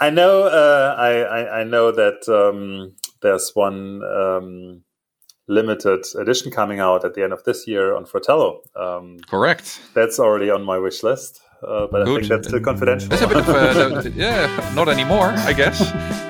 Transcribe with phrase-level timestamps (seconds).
[0.00, 0.44] I know.
[0.44, 4.82] Uh, I, I, I know that um, there's one um,
[5.48, 8.60] limited edition coming out at the end of this year on Fratello.
[8.76, 9.80] Um, Correct.
[9.94, 12.08] That's already on my wish list, uh, but Good.
[12.08, 13.08] I think that's still confidential.
[13.08, 16.26] That's a bit of uh, yeah, not anymore, I guess.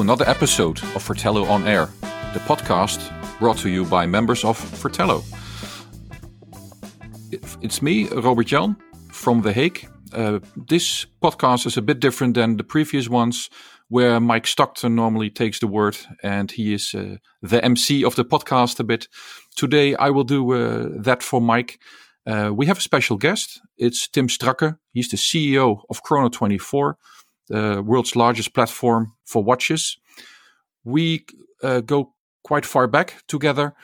[0.00, 1.86] Another episode of Fratello on Air,
[2.32, 5.22] the podcast brought to you by members of Fratello.
[7.60, 8.76] It's me, Robert Jan,
[9.12, 9.86] from The Hague.
[10.12, 13.50] Uh, this podcast is a bit different than the previous ones,
[13.88, 18.24] where Mike Stockton normally takes the word and he is uh, the MC of the
[18.24, 19.06] podcast a bit.
[19.54, 21.78] Today, I will do uh, that for Mike.
[22.26, 23.60] Uh, we have a special guest.
[23.76, 24.78] It's Tim Stracke.
[24.92, 26.94] He's the CEO of Chrono24
[27.50, 29.98] the world's largest platform for watches.
[30.84, 31.26] We
[31.62, 33.74] uh, go quite far back together,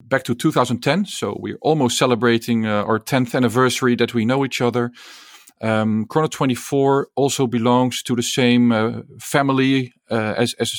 [0.00, 1.04] back to 2010.
[1.06, 4.90] So we're almost celebrating uh, our 10th anniversary that we know each other.
[5.60, 10.72] Um, Chrono 24 also belongs to the same uh, family uh, as, as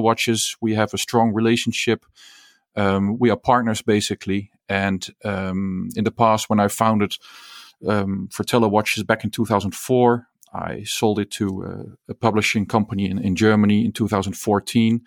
[0.00, 0.56] watches.
[0.60, 2.04] We have a strong relationship.
[2.76, 4.50] Um, we are partners basically.
[4.68, 7.16] And um, in the past, when I founded
[7.88, 8.28] um,
[8.68, 11.62] watches back in 2004, I sold it to
[12.08, 15.02] a, a publishing company in, in, Germany in 2014.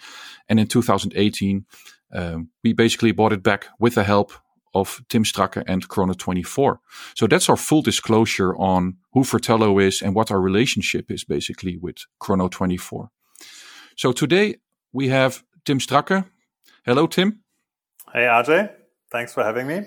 [0.47, 1.65] And in 2018,
[2.13, 4.31] um, we basically bought it back with the help
[4.73, 6.77] of Tim Stracke and Chrono24.
[7.15, 11.77] So that's our full disclosure on who Fratello is and what our relationship is basically
[11.77, 13.09] with Chrono24.
[13.95, 14.55] So today
[14.91, 16.25] we have Tim Stracke.
[16.85, 17.41] Hello, Tim.
[18.11, 18.71] Hey, RJ.
[19.11, 19.81] Thanks for having me.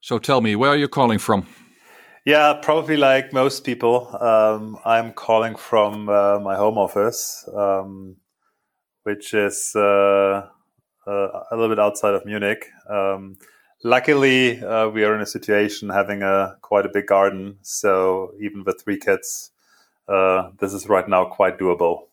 [0.00, 1.46] So tell me, where are you calling from?
[2.26, 4.08] Yeah, probably like most people.
[4.20, 8.16] Um, I'm calling from uh, my home office, um,
[9.04, 10.48] which is uh,
[11.06, 12.66] uh, a little bit outside of Munich.
[12.90, 13.36] Um,
[13.84, 18.64] luckily, uh, we are in a situation having a quite a big garden, so even
[18.64, 19.52] with three kids,
[20.08, 22.08] uh, this is right now quite doable.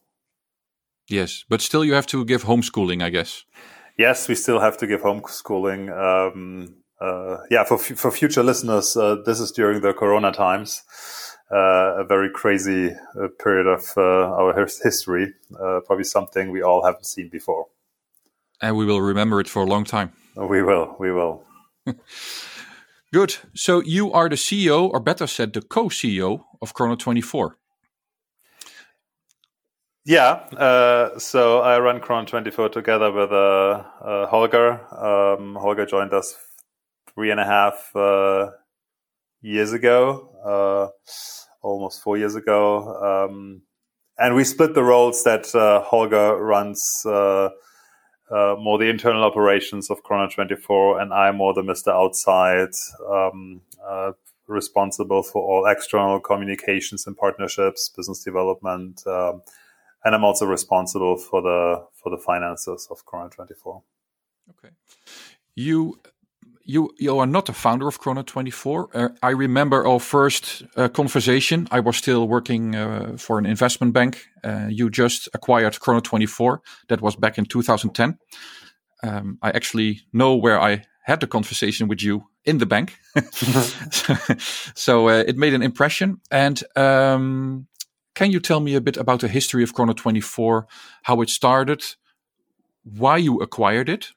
[1.10, 3.46] Yes, but still, you have to give homeschooling, I guess.
[3.98, 5.90] Yes, we still have to give homeschooling.
[7.04, 10.84] Uh, yeah, for for future listeners, uh, this is during the Corona times,
[11.52, 15.34] uh, a very crazy uh, period of uh, our history.
[15.54, 17.66] Uh, probably something we all haven't seen before,
[18.62, 20.14] and we will remember it for a long time.
[20.38, 20.96] We will.
[20.98, 21.44] We will.
[23.14, 23.36] Good.
[23.54, 27.58] So you are the CEO, or better said, the co-CEO of Chrono Twenty Four.
[30.06, 30.48] Yeah,
[31.18, 33.30] so I run Chrono 24 together with
[34.30, 34.82] Holger.
[34.94, 36.36] Um, Holger joined us
[37.16, 38.52] three and a half uh,
[39.42, 41.12] years ago, uh,
[41.62, 43.28] almost four years ago.
[43.30, 43.62] Um,
[44.18, 47.50] and we split the roles that uh, Holger runs uh,
[48.32, 51.90] more the internal operations of Chrono 24, and I'm more the Mr.
[51.90, 52.74] Outside,
[53.10, 53.62] um,
[54.48, 59.02] responsible for all external communications and partnerships, business development.
[59.08, 59.42] Um,
[60.04, 63.82] and I'm also responsible for the for the finances of Chrono 24.
[64.50, 64.74] Okay.
[65.56, 66.00] You
[66.66, 68.90] you you are not the founder of Chrono 24.
[68.94, 71.68] Uh, I remember our first uh, conversation.
[71.72, 74.26] I was still working uh, for an investment bank.
[74.44, 76.62] Uh, you just acquired Chrono 24.
[76.88, 78.18] That was back in 2010.
[79.04, 82.98] Um, I actually know where I had the conversation with you in the bank.
[84.74, 86.22] so uh, it made an impression.
[86.32, 87.68] And um,
[88.16, 90.66] can you tell me a bit about the history of Chrono 24,
[91.04, 91.84] how it started,
[92.84, 94.14] why you acquired it?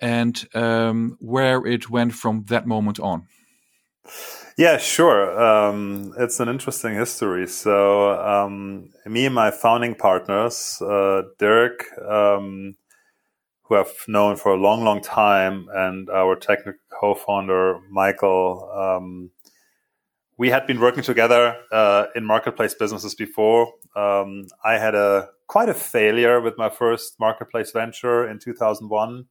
[0.00, 3.26] And um, where it went from that moment on.
[4.56, 5.40] Yeah, sure.
[5.40, 7.48] Um, it's an interesting history.
[7.48, 11.22] So, um, me and my founding partners, uh,
[12.08, 12.76] um,
[13.62, 19.30] who I've known for a long, long time, and our technical co-founder Michael, um,
[20.36, 23.72] we had been working together uh, in marketplace businesses before.
[23.96, 29.26] Um, I had a quite a failure with my first marketplace venture in 2001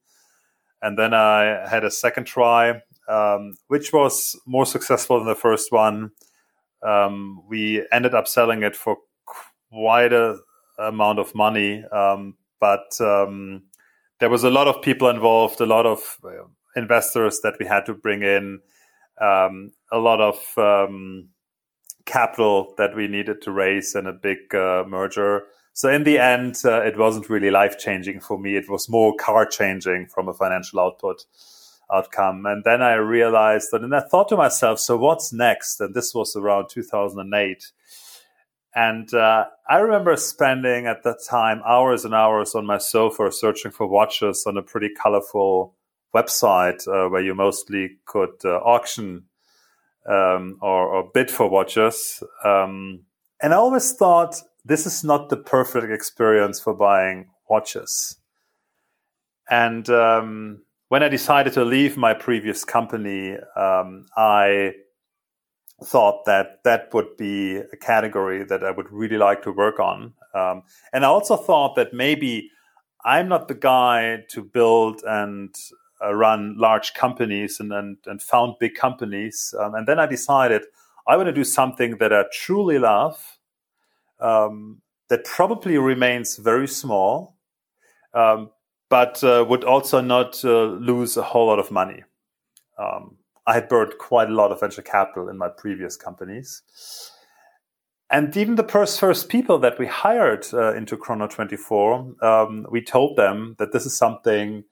[0.83, 5.71] and then I had a second try, um, which was more successful than the first
[5.71, 6.11] one.
[6.85, 8.97] Um, we ended up selling it for
[9.71, 10.37] quite a
[10.77, 13.63] amount of money, um, but um,
[14.19, 16.43] there was a lot of people involved, a lot of uh,
[16.75, 18.59] investors that we had to bring in,
[19.21, 21.29] um, a lot of um,
[22.05, 25.43] capital that we needed to raise in a big uh, merger.
[25.73, 28.55] So in the end, uh, it wasn't really life changing for me.
[28.55, 31.25] It was more car changing from a financial output.
[31.91, 32.45] outcome.
[32.45, 35.81] And then I realized that, and I thought to myself, so what's next?
[35.81, 37.71] And this was around 2008.
[38.75, 43.71] And uh, I remember spending at that time hours and hours on my sofa searching
[43.71, 45.75] for watches on a pretty colorful
[46.13, 49.25] website uh, where you mostly could uh, auction
[50.07, 52.21] um, or, or, bid for watches.
[52.43, 53.01] Um,
[53.41, 58.17] and I always thought this is not the perfect experience for buying watches.
[59.49, 64.73] And um, when I decided to leave my previous company, um, I
[65.83, 70.13] thought that that would be a category that I would really like to work on.
[70.33, 70.63] Um,
[70.93, 72.49] and I also thought that maybe
[73.03, 75.53] I'm not the guy to build and
[76.03, 79.53] uh, run large companies and, and, and found big companies.
[79.59, 80.63] Um, and then I decided
[81.07, 83.39] I want to do something that I truly love,
[84.19, 87.37] um, that probably remains very small,
[88.13, 88.49] um,
[88.89, 92.03] but uh, would also not uh, lose a whole lot of money.
[92.77, 96.61] Um, I had burned quite a lot of venture capital in my previous companies.
[98.09, 103.17] And even the first, first people that we hired uh, into Chrono24, um, we told
[103.17, 104.63] them that this is something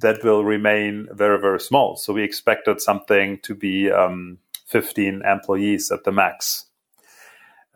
[0.00, 1.96] that will remain very, very small.
[1.96, 6.66] So we expected something to be um, 15 employees at the max.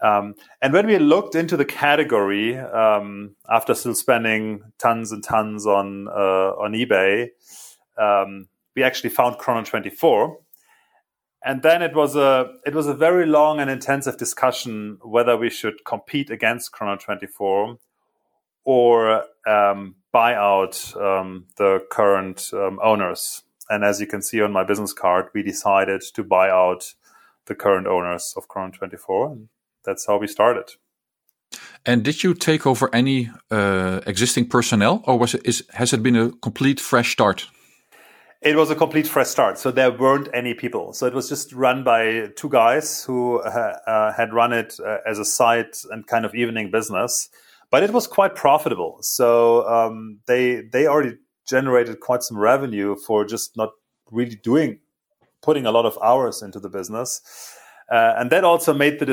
[0.02, 5.66] Um, and when we looked into the category, um, after still spending tons and tons
[5.66, 7.30] on uh, on eBay,
[7.98, 10.38] um, we actually found Chrono 24.
[11.44, 15.48] And then it was a it was a very long and intensive discussion whether we
[15.48, 17.78] should compete against Chrono 24
[18.64, 23.42] or um, buy out um, the current um, owners.
[23.70, 26.94] And as you can see on my business card, we decided to buy out
[27.46, 29.38] the current owners of Chrono 24.
[29.86, 30.76] That's how we started.
[31.86, 36.02] And did you take over any uh, existing personnel, or was it is has it
[36.02, 37.48] been a complete fresh start?
[38.42, 39.58] It was a complete fresh start.
[39.58, 40.92] So there weren't any people.
[40.92, 44.98] So it was just run by two guys who uh, uh, had run it uh,
[45.06, 47.28] as a side and kind of evening business,
[47.70, 48.98] but it was quite profitable.
[49.00, 51.16] So um, they they already
[51.48, 53.70] generated quite some revenue for just not
[54.10, 54.80] really doing
[55.42, 57.20] putting a lot of hours into the business,
[57.92, 59.06] uh, and that also made the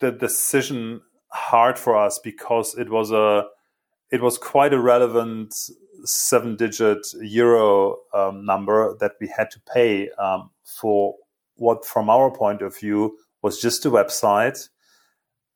[0.00, 3.44] the decision hard for us because it was a
[4.10, 5.54] it was quite a relevant
[6.04, 11.14] seven digit euro um, number that we had to pay um, for
[11.56, 14.68] what, from our point of view, was just a website,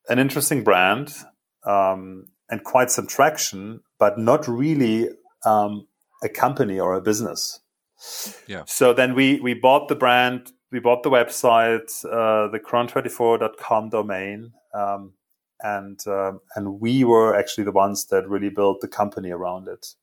[0.08, 1.14] an interesting brand,
[1.66, 5.08] um, and quite some traction, but not really
[5.44, 5.86] um,
[6.22, 7.60] a company or a business.
[8.46, 8.64] Yeah.
[8.66, 14.52] So then we we bought the brand, we bought the website, uh, the chrono24.com domain,
[14.74, 15.12] um,
[15.60, 19.94] and um, and we were actually the ones that really built the company around it.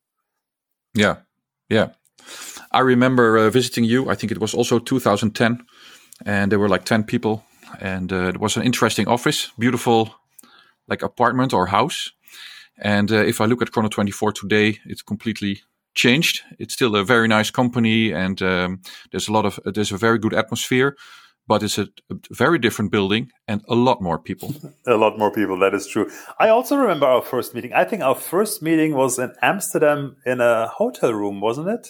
[0.94, 1.18] Yeah,
[1.68, 1.90] yeah.
[2.72, 4.10] I remember uh, visiting you.
[4.10, 5.62] I think it was also 2010,
[6.26, 7.44] and there were like 10 people,
[7.82, 10.16] and uh, it was an interesting office, beautiful,
[10.88, 12.14] like apartment or house.
[12.78, 15.64] And uh, if I look at Chrono 24 today, it's completely
[15.96, 16.42] changed.
[16.60, 20.20] It's still a very nice company, and um, there's a lot of there's a very
[20.20, 20.96] good atmosphere
[21.48, 24.54] but it's a, a, very different building and a lot more people.
[24.88, 25.60] a lot more people.
[25.60, 26.10] That is true.
[26.40, 27.74] I also remember our first meeting.
[27.74, 31.88] I think our first meeting was in Amsterdam in a hotel room, wasn't it?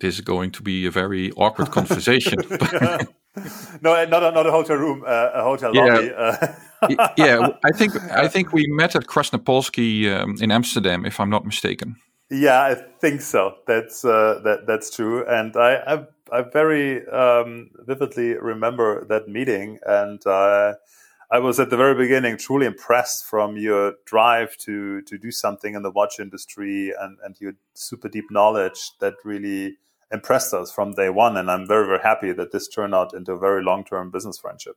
[0.00, 2.38] This is going to be a very awkward conversation.
[3.82, 5.84] no, not a, not a hotel room, uh, a hotel yeah.
[5.84, 6.12] lobby.
[6.16, 7.08] Uh.
[7.16, 11.44] yeah, I think I think we met at Krasnapolsky um, in Amsterdam, if I'm not
[11.44, 11.96] mistaken.
[12.30, 13.56] Yeah, I think so.
[13.66, 15.76] That's uh, that that's true, and I
[16.30, 20.74] I, I very um, vividly remember that meeting, and uh,
[21.30, 25.74] I was at the very beginning truly impressed from your drive to to do something
[25.74, 29.78] in the watch industry and and your super deep knowledge that really
[30.12, 33.32] impressed us from day one, and I'm very very happy that this turned out into
[33.32, 34.76] a very long term business friendship.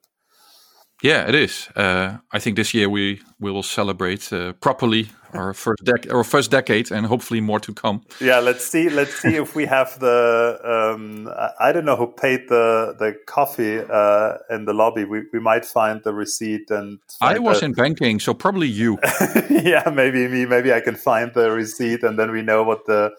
[1.01, 1.67] Yeah, it is.
[1.75, 6.23] Uh, I think this year we, we will celebrate uh, properly our first dec- our
[6.23, 8.01] first decade, and hopefully more to come.
[8.19, 8.89] Yeah, let's see.
[8.89, 10.59] Let's see if we have the.
[10.63, 11.29] Um,
[11.59, 15.05] I don't know who paid the the coffee uh, in the lobby.
[15.05, 16.99] We we might find the receipt and.
[17.19, 17.67] I was the...
[17.67, 18.99] in banking, so probably you.
[19.49, 20.45] yeah, maybe me.
[20.45, 23.11] Maybe I can find the receipt, and then we know what the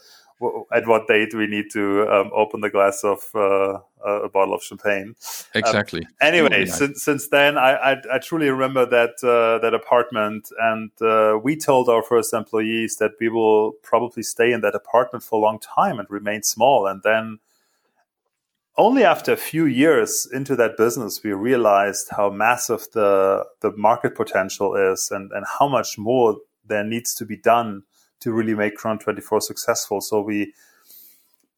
[0.72, 4.62] at what date we need to um, open the glass of uh, a bottle of
[4.62, 5.14] champagne.
[5.54, 6.00] Exactly.
[6.04, 6.78] Um, anyway, nice.
[6.78, 11.56] since since then, I, I, I truly remember that uh, that apartment, and uh, we
[11.56, 15.58] told our first employees that we will probably stay in that apartment for a long
[15.58, 17.38] time and remain small, and then.
[18.78, 24.14] Only after a few years into that business, we realized how massive the the market
[24.14, 27.82] potential is, and, and how much more there needs to be done
[28.23, 30.00] to really make Chrono 24 successful.
[30.00, 30.55] So we,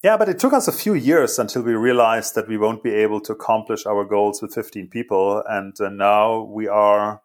[0.02, 2.94] yeah, but it took us a few years until we realized that we won't be
[2.94, 5.42] able to accomplish our goals with 15 people.
[5.48, 7.22] And uh, now we are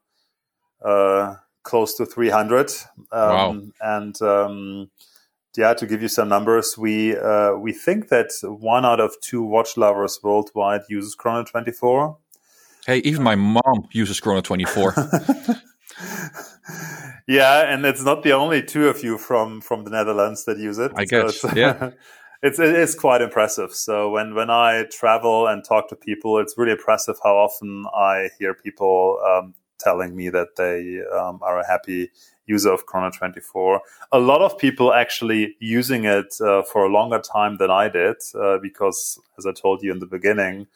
[0.83, 2.71] uh, close to 300.
[2.97, 3.61] Um, wow.
[3.81, 4.91] And um,
[5.57, 9.43] yeah, to give you some numbers, we uh, we think that one out of two
[9.43, 12.17] watch lovers worldwide uses Chrono 24.
[12.85, 14.95] Hey, even my mom uses Chrono 24.
[17.27, 20.77] yeah, and it's not the only two of you from from the Netherlands that use
[20.77, 20.91] it.
[20.95, 21.41] I guess.
[21.41, 21.91] So yeah.
[22.41, 23.73] it's it is quite impressive.
[23.73, 28.29] So when when I travel and talk to people, it's really impressive how often I
[28.39, 32.11] hear people um, telling me that they um, are a happy
[32.45, 33.81] user of Chrono 24.
[34.11, 38.15] A lot of people actually using it uh, for a longer time than I did,
[38.33, 40.67] uh, because as I told you in the beginning,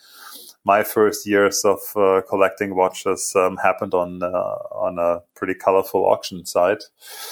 [0.66, 6.06] my first years of uh, collecting watches um, happened on uh, on a pretty colorful
[6.06, 6.84] auction site.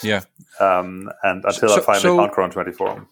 [0.04, 0.22] Yeah,
[0.60, 3.08] um, and until so, I finally so, found Chrono 24.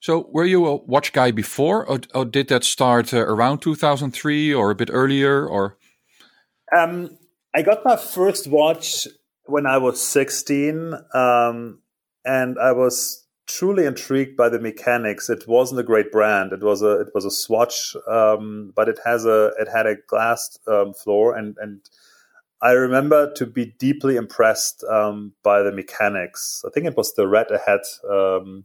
[0.00, 4.54] So, were you a watch guy before, or, or did that start uh, around 2003
[4.54, 5.46] or a bit earlier?
[5.46, 5.76] Or
[6.76, 7.18] um,
[7.54, 9.06] I got my first watch
[9.44, 11.80] when I was 16, um,
[12.24, 15.28] and I was truly intrigued by the mechanics.
[15.28, 16.52] It wasn't a great brand.
[16.52, 19.96] It was a it was a Swatch, um, but it has a it had a
[20.06, 21.80] glass um, floor, and and
[22.62, 26.62] I remember to be deeply impressed um, by the mechanics.
[26.66, 27.80] I think it was the red ahead.
[28.08, 28.64] Um,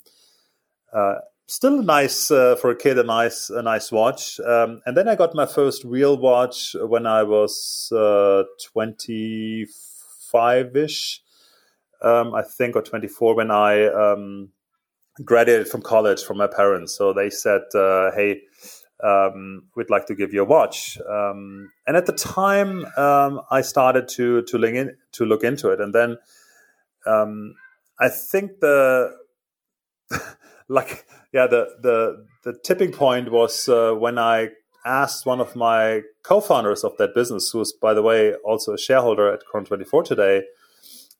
[0.94, 1.16] uh,
[1.48, 4.40] still nice uh, for a kid, a nice a nice watch.
[4.40, 9.66] Um, and then I got my first real watch when I was uh, twenty
[10.32, 11.22] five ish,
[12.02, 13.88] um, I think, or twenty four when I
[15.24, 16.98] graduated from college from my parents.
[16.98, 18.42] So they said, uh, "Hey."
[19.04, 20.98] Um, we'd like to give you a watch.
[21.08, 25.82] Um, and at the time, um, I started to to, in, to look into it,
[25.82, 26.18] and then
[27.06, 27.56] um,
[28.00, 29.12] I think the
[30.68, 34.50] like yeah the the the tipping point was uh, when I
[34.86, 38.78] asked one of my co-founders of that business, who is by the way also a
[38.78, 40.44] shareholder at Chrono 24 today,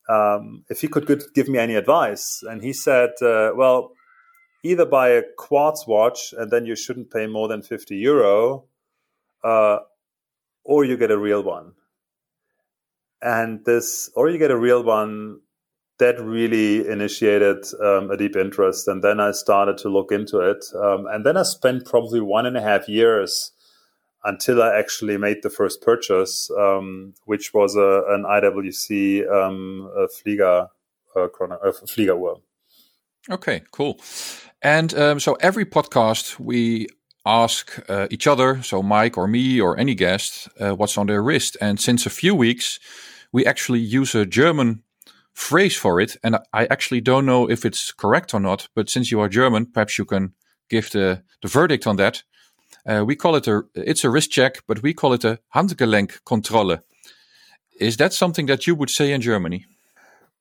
[0.10, 3.92] um, if he could give me any advice, and he said, uh, well.
[4.64, 8.66] Either buy a quartz watch and then you shouldn't pay more than 50 euro,
[9.44, 9.78] uh,
[10.64, 11.74] or you get a real one.
[13.22, 15.42] And this, or you get a real one
[16.00, 18.88] that really initiated um, a deep interest.
[18.88, 20.66] And then I started to look into it.
[20.76, 23.52] Um, and then I spent probably one and a half years
[24.26, 30.08] until I actually made the first purchase, um, which was a, an IWC um, a
[30.08, 30.68] Flieger,
[31.16, 32.42] uh, chrono, Uhr.
[33.30, 34.00] Okay, cool.
[34.62, 36.88] And um, so every podcast we
[37.26, 41.24] ask uh, each other, so Mike or me or any guest, uh, what's on their
[41.24, 41.58] wrist.
[41.62, 42.80] And since a few weeks,
[43.32, 44.84] we actually use a German
[45.34, 46.18] phrase for it.
[46.24, 49.66] And I actually don't know if it's correct or not, but since you are German,
[49.68, 50.34] perhaps you can
[50.70, 52.24] give the, the verdict on that.
[52.88, 56.82] Uh, we call it a, it's a wrist check, but we call it a Handgelenkkontrolle.
[57.80, 59.66] Is that something that you would say in Germany?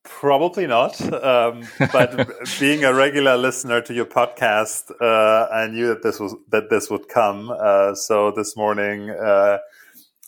[0.05, 1.01] Probably not.
[1.01, 6.35] Um, but being a regular listener to your podcast, uh, I knew that this was
[6.51, 7.51] that this would come.
[7.51, 9.59] Uh, so this morning, uh,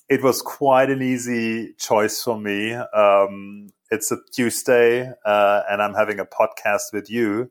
[0.09, 2.73] it was quite an easy choice for me.
[2.73, 7.51] Um, it's a Tuesday, uh, and I'm having a podcast with you.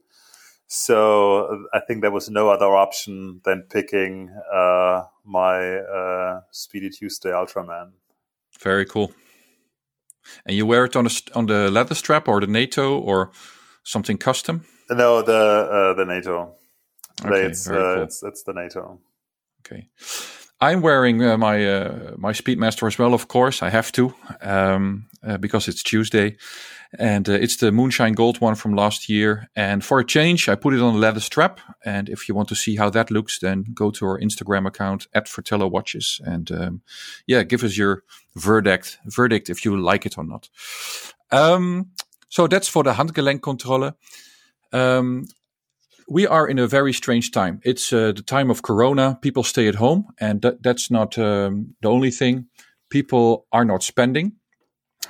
[0.68, 7.30] So I think there was no other option than picking uh, my uh, Speedy Tuesday
[7.30, 7.92] Ultraman.
[8.60, 9.12] Very cool.
[10.46, 13.32] And you wear it on a, on the leather strap or the NATO or
[13.84, 14.66] something custom?
[14.90, 16.56] No, the uh, the NATO.
[17.24, 18.04] Okay, it's, uh, cool.
[18.04, 19.00] it's it's the NATO.
[19.66, 19.88] Okay.
[20.66, 23.62] I'm wearing uh, my uh, my Speedmaster as well, of course.
[23.62, 26.38] I have to um, uh, because it's Tuesday,
[26.98, 29.48] and uh, it's the Moonshine Gold one from last year.
[29.56, 31.60] And for a change, I put it on a leather strap.
[31.84, 35.08] And if you want to see how that looks, then go to our Instagram account
[35.14, 36.82] at Fratello Watches, and um,
[37.28, 38.04] yeah, give us your
[38.36, 40.50] verdict verdict if you like it or not.
[41.32, 41.92] Um,
[42.30, 43.94] so that's for the Handgelenkkontrolle.
[44.74, 45.26] Um,
[46.08, 47.60] we are in a very strange time.
[47.64, 49.18] It's uh, the time of Corona.
[49.22, 52.48] People stay at home, and that, that's not um, the only thing.
[52.90, 54.34] People are not spending,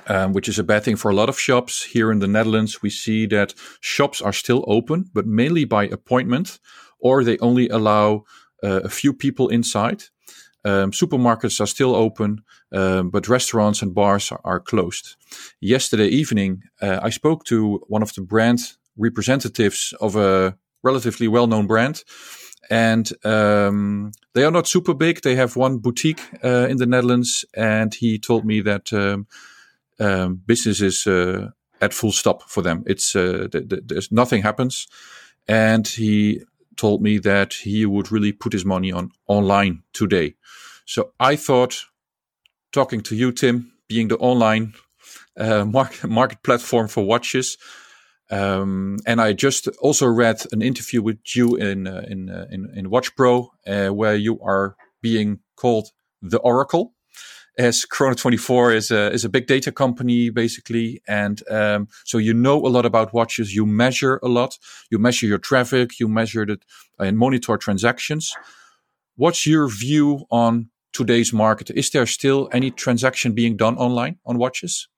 [0.06, 1.84] um, which is a bad thing for a lot of shops.
[1.84, 6.58] Here in the Netherlands, we see that shops are still open, but mainly by appointment,
[6.98, 8.24] or they only allow
[8.62, 10.04] uh, a few people inside.
[10.64, 15.14] Um, supermarkets are still open, um, but restaurants and bars are, are closed.
[15.60, 18.60] Yesterday evening, uh, I spoke to one of the brand
[18.96, 22.04] representatives of a relatively well-known brand
[22.70, 25.22] and um, they are not super big.
[25.22, 29.26] They have one boutique uh, in the Netherlands, and he told me that um,
[30.00, 31.50] um, business is uh,
[31.80, 32.82] at full stop for them.
[32.86, 34.88] It's uh, th- th- there's nothing happens,
[35.46, 36.42] and he
[36.76, 40.34] told me that he would really put his money on online today.
[40.84, 41.86] So I thought,
[42.72, 44.74] talking to you, Tim, being the online
[45.36, 47.56] uh, market, market platform for watches,
[48.30, 52.70] um, and I just also read an interview with you in uh, in, uh, in,
[52.74, 55.88] in Watch Pro, uh, where you are being called
[56.22, 56.94] the Oracle
[57.58, 61.00] as Chrono24 is a, is a big data company, basically.
[61.08, 63.54] And um, so you know a lot about watches.
[63.54, 64.58] You measure a lot.
[64.90, 65.98] You measure your traffic.
[65.98, 66.64] You measure it
[66.98, 68.34] and monitor transactions.
[69.16, 71.70] What's your view on today's market?
[71.70, 74.88] Is there still any transaction being done online on watches?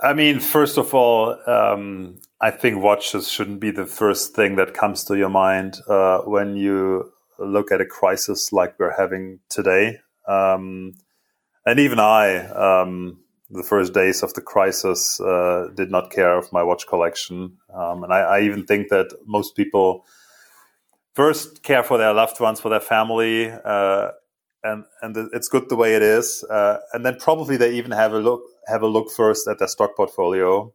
[0.00, 4.74] I mean, first of all, um, I think watches shouldn't be the first thing that
[4.74, 9.98] comes to your mind uh, when you look at a crisis like we're having today.
[10.28, 10.92] Um,
[11.64, 16.52] and even I, um, the first days of the crisis, uh, did not care of
[16.52, 17.58] my watch collection.
[17.72, 20.04] Um, and I, I, even think that most people
[21.14, 24.08] first care for their loved ones, for their family, uh,
[24.62, 26.42] and and it's good the way it is.
[26.44, 29.68] Uh, and then probably they even have a look have a look first at their
[29.68, 30.72] stock portfolio.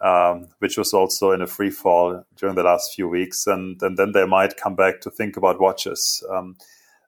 [0.00, 3.46] Um, which was also in a free fall during the last few weeks.
[3.46, 6.22] And, and then they might come back to think about watches.
[6.28, 6.56] Um,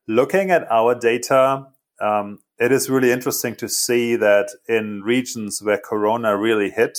[0.06, 1.66] looking at our data,
[2.00, 6.98] um, it is really interesting to see that in regions where Corona really hit,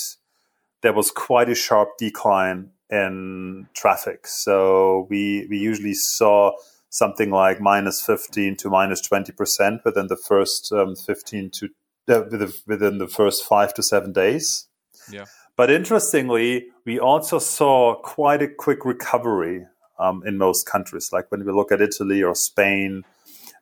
[0.82, 4.28] there was quite a sharp decline in traffic.
[4.28, 6.54] So we we usually saw
[6.90, 11.70] something like minus 15 to minus 20 percent within the first um, 15 to
[12.08, 14.68] within the first five to seven days.
[15.12, 15.26] Yeah.
[15.56, 19.66] But interestingly, we also saw quite a quick recovery
[20.00, 21.10] um, in most countries.
[21.12, 23.04] Like when we look at Italy or Spain,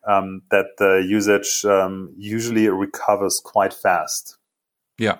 [0.05, 4.37] um, that the usage um, usually recovers quite fast.
[4.97, 5.17] Yeah.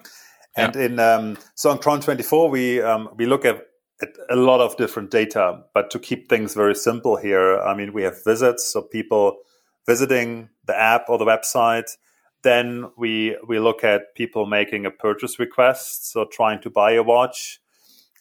[0.56, 0.82] And yeah.
[0.82, 3.66] in um, so on Chrono24, we um, we look at,
[4.02, 7.94] at, a lot of different data, but to keep things very simple here, I mean,
[7.94, 9.38] we have visits, so people
[9.86, 11.96] visiting the app or the website.
[12.46, 17.02] Then we we look at people making a purchase request, so trying to buy a
[17.02, 17.60] watch.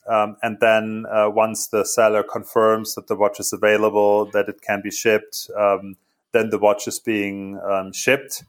[0.08, 4.62] Um, and then uh, once the seller confirms that the watch is available, that it
[4.62, 5.96] can be shipped, um,
[6.32, 8.44] then the watch is being um, shipped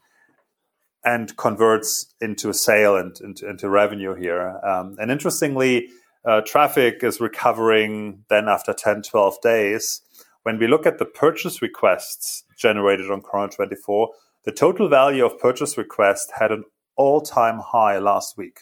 [1.04, 4.62] and converts into a sale and into, into revenue here.
[4.64, 5.90] Um, and interestingly,
[6.24, 10.02] uh, traffic is recovering then after 10, 12 days.
[10.44, 14.08] When we look at the purchase requests generated on Chrono24,
[14.46, 16.64] the total value of purchase requests had an
[16.96, 18.62] all-time high last week.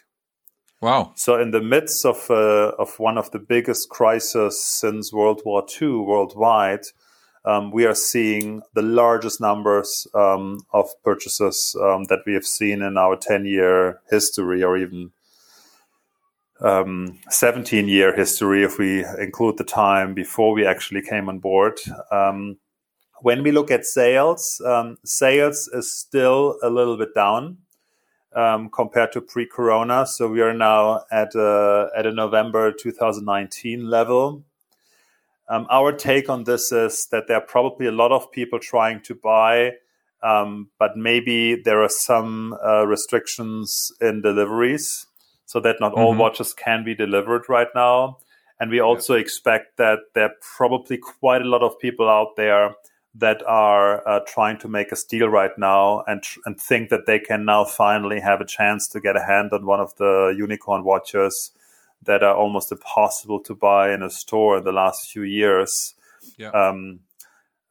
[0.82, 1.14] Wow!
[1.16, 5.66] So in the midst of uh, of one of the biggest crises since World War
[5.82, 6.86] II worldwide,
[7.46, 12.82] um, we are seeing the largest numbers um, of purchases um, that we have seen
[12.82, 15.12] in our 10 year history or even
[16.62, 21.80] um, 17 year history if we include the time before we actually came on board.
[22.12, 22.58] Um,
[23.24, 27.58] when we look at sales, um, sales is still a little bit down.
[28.72, 34.44] compared to pre-corona, so we are now at a, at a November 2019 level,
[35.50, 39.02] um, our take on this is that there are probably a lot of people trying
[39.02, 39.74] to buy,
[40.22, 45.08] um, but maybe there are some uh, restrictions in deliveries
[45.46, 46.02] so that not mm-hmm.
[46.02, 48.18] all watches can be delivered right now.
[48.60, 49.22] And we also yeah.
[49.22, 52.76] expect that there are probably quite a lot of people out there
[53.16, 57.20] that are uh, trying to make a steal right now and and think that they
[57.20, 60.84] can now finally have a chance to get a hand on one of the unicorn
[60.84, 61.52] watches
[62.06, 65.94] that are almost impossible to buy in a store in the last few years.
[66.38, 66.50] Yeah.
[66.50, 67.00] Um,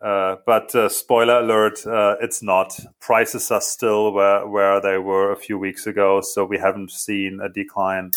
[0.01, 2.79] uh, but uh, spoiler alert, uh, it's not.
[2.99, 7.41] Prices are still where, where they were a few weeks ago, so we haven't seen
[7.41, 8.11] a decline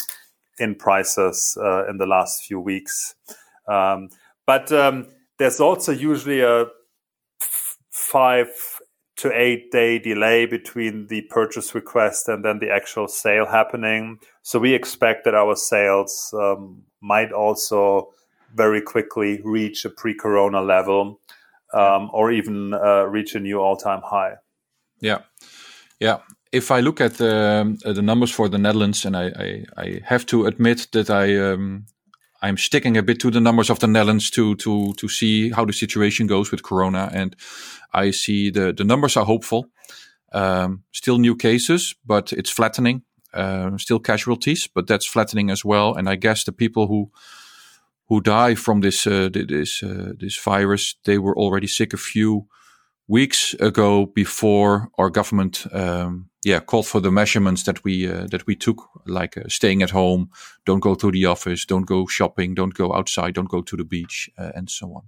[0.58, 3.14] in prices uh, in the last few weeks.
[3.68, 4.10] Um,
[4.48, 5.08] but um,
[5.38, 6.66] there's also usually a
[8.12, 8.48] five
[9.18, 14.20] to eight day delay between the purchase request and then the actual sale happening.
[14.44, 18.10] So we expect that our sales um, might also
[18.54, 21.20] very quickly reach a pre-corona level
[21.74, 24.36] um, or even uh, reach a new all-time high.
[25.00, 25.20] Yeah,
[26.00, 26.20] yeah.
[26.52, 30.26] If I look at the the numbers for the Netherlands, and I I, I have
[30.26, 31.86] to admit that I um,
[32.46, 35.66] I'm sticking a bit to the numbers of the Netherlands to to to see how
[35.66, 37.36] the situation goes with Corona, and
[37.92, 39.66] I see the the numbers are hopeful.
[40.32, 43.02] Um, still new cases, but it's flattening.
[43.34, 45.96] Uh, still casualties, but that's flattening as well.
[45.96, 47.12] And I guess the people who
[48.10, 52.48] who die from this uh, this uh, this virus, they were already sick a few
[53.08, 58.46] weeks ago before our government um, yeah called for the measurements that we uh, that
[58.48, 60.30] we took like uh, staying at home
[60.66, 63.84] don't go to the office don't go shopping don't go outside don't go to the
[63.84, 65.04] beach uh, and so on.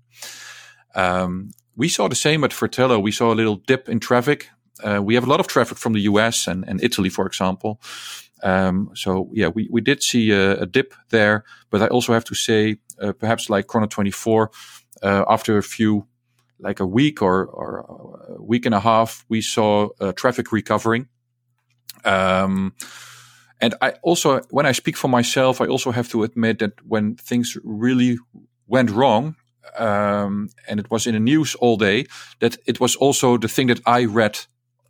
[0.95, 2.97] Um, we saw the same at Fratello.
[2.97, 4.50] We saw a little dip in traffic.
[4.84, 7.80] Uh, we have a lot of traffic from the US and, and Italy for example.
[8.43, 12.26] Um, so yeah we, we did see a, a, dip there but I also have
[12.26, 14.52] to say uh, perhaps like Chrono 24
[15.02, 16.08] uh, after a few
[16.60, 21.08] like a week or, or a week and a half, we saw traffic recovering.
[22.08, 22.74] Um,
[23.60, 27.15] and I also, when I speak for myself, I also have to admit that when
[27.15, 28.17] things really
[28.67, 29.36] went wrong,
[29.78, 32.06] um, and it was in the news all day,
[32.39, 34.39] that it was also the thing that I read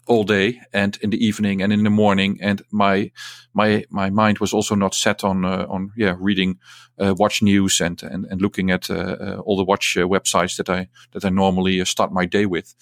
[0.07, 2.39] all day and in the evening and in the morning.
[2.41, 3.11] And my
[3.53, 6.59] my my mind was also not set on uh, on yeah reading
[6.97, 10.55] uh, watch news and and, and looking at uh, uh all the watch uh, websites
[10.57, 12.73] that I that I normally uh, start my day with.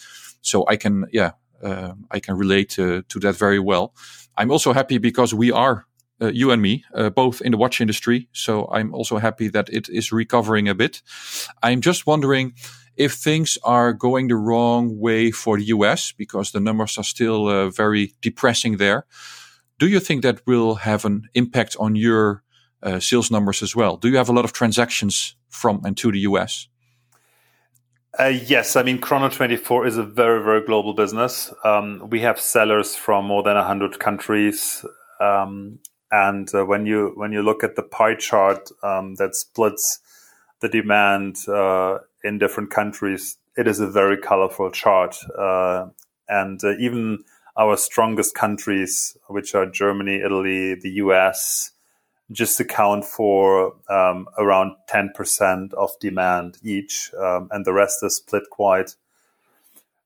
[0.42, 1.32] So I can yeah
[2.12, 3.94] I can relate to that very well
[4.38, 5.86] I'm also happy because we are
[6.22, 8.30] uh, you and me, uh, both in the watch industry.
[8.32, 11.02] So I'm also happy that it is recovering a bit.
[11.62, 12.54] I'm just wondering
[12.96, 17.48] if things are going the wrong way for the US, because the numbers are still
[17.48, 19.06] uh, very depressing there,
[19.78, 22.44] do you think that will have an impact on your
[22.82, 23.98] uh, sales numbers as well?
[23.98, 26.70] Do you have a lot of transactions from and to the US?
[28.18, 31.54] Uh, yes, I mean Chrono 24 is a very, very global business.
[31.66, 34.86] Um, we have sellers from more than 100 countries.
[35.20, 35.80] Um,
[36.12, 40.00] and uh, when you when you look at the pie chart um, that splits
[40.62, 45.18] the demand uh, in different countries, it is a very colorful chart.
[45.38, 45.88] Uh,
[46.30, 47.20] and uh, even
[47.58, 51.72] our strongest countries, which are Germany, Italy, the US,
[52.32, 57.12] just account for um, around 10% of demand each.
[57.20, 58.96] Um, and the rest is split quite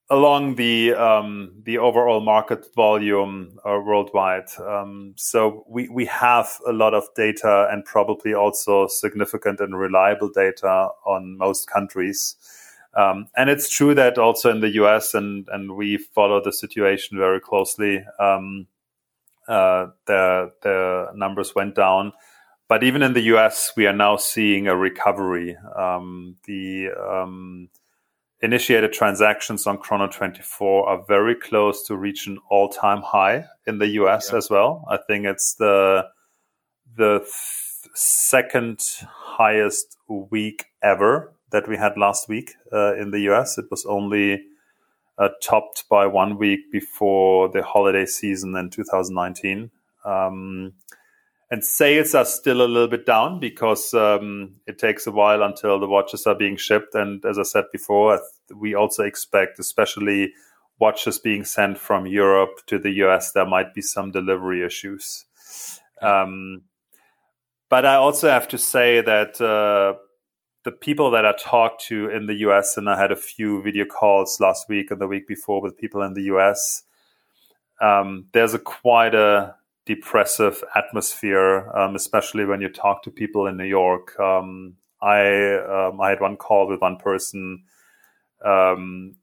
[0.09, 4.49] along the um, the overall market volume uh, worldwide.
[4.59, 10.29] Um, so we we have a lot of data and probably also significant and reliable
[10.29, 12.35] data on most countries.
[12.95, 17.17] Um, and it's true that also in the US and and we follow the situation
[17.17, 18.03] very closely.
[19.49, 22.13] Uh, the the numbers went down.
[22.69, 25.57] But even in the US, we are now seeing a recovery.
[25.75, 27.69] Um, the um,
[28.41, 33.87] initiated transactions on Chrono 24 are very close to reach an all-time high in the
[33.87, 34.37] US yeah.
[34.37, 34.85] as well.
[34.89, 36.05] I think it's the
[36.95, 43.57] the th- second highest week ever that we had last week uh, in the US.
[43.57, 44.41] It was only
[45.19, 49.69] uh, topped by one week before the holiday season in 2019.
[50.05, 50.73] Um,
[51.51, 55.79] and sales are still a little bit down because um, it takes a while until
[55.79, 56.95] the watches are being shipped.
[56.95, 58.21] And as I said before,
[58.55, 60.33] we also expect, especially
[60.79, 65.25] watches being sent from Europe to the US, there might be some delivery issues.
[66.01, 66.63] Um,
[67.69, 69.99] but I also have to say that uh,
[70.63, 73.85] the people that I talked to in the US, and I had a few video
[73.85, 76.83] calls last week and the week before with people in the US,
[77.81, 83.57] um, there's a quite a depressive atmosphere, um, especially when you talk to people in
[83.57, 84.19] New York.
[84.19, 87.63] Um, I um, I had one call with one person
[88.43, 89.15] um,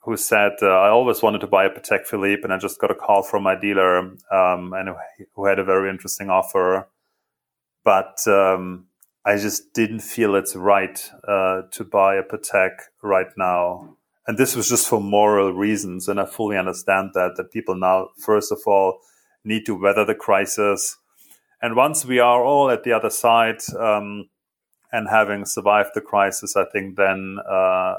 [0.00, 2.92] who said uh, I always wanted to buy a Patek Philippe, and I just got
[2.92, 4.90] a call from my dealer, um, and
[5.34, 6.88] who had a very interesting offer,
[7.84, 8.86] but um,
[9.26, 12.70] I just didn't feel it's right uh, to buy a Patek
[13.02, 13.96] right now.
[14.28, 18.10] And this was just for moral reasons, and I fully understand that that people now,
[18.18, 19.00] first of all,
[19.44, 20.96] need to weather the crisis.
[21.60, 24.28] And once we are all at the other side um,
[24.92, 27.96] and having survived the crisis, I think then uh,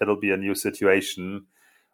[0.00, 1.46] it'll be a new situation.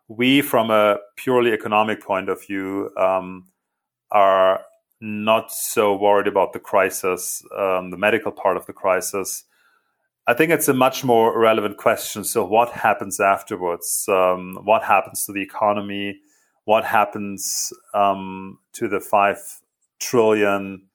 [0.09, 3.47] We, from a purely economic point of view, um,
[4.11, 4.61] are
[5.05, 9.45] not so worried about the crisis, um, the medical part of the crisis.
[10.27, 12.25] I think it's a much more relevant question.
[12.25, 14.07] So, what happens afterwards?
[14.09, 16.21] Um, what happens to the economy?
[16.64, 19.38] what happens um, to the five
[20.01, 20.87] trillion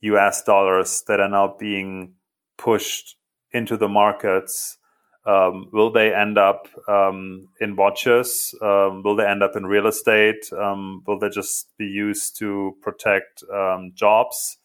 [0.00, 2.14] US dollars that are now being
[2.58, 3.16] pushed
[3.52, 4.78] into the markets.
[5.24, 8.54] Um, will they end up um, in watches?
[8.60, 10.52] Um, will they end up in real estate?
[10.52, 14.58] Um, will they just be used to protect um, jobs?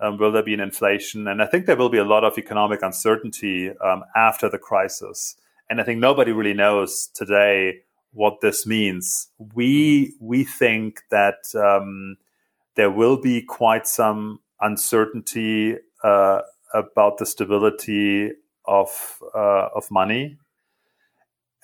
[0.00, 1.26] will there be an inflation?
[1.26, 3.72] And I think there will be a lot of economic uncertainty
[4.14, 5.34] after the crisis.
[5.68, 7.80] And I think nobody really knows today
[8.12, 9.28] what this means.
[9.54, 12.16] We we think that um,
[12.74, 16.40] there will be quite some uncertainty uh,
[16.74, 18.32] about the stability
[18.68, 20.36] of uh, of money,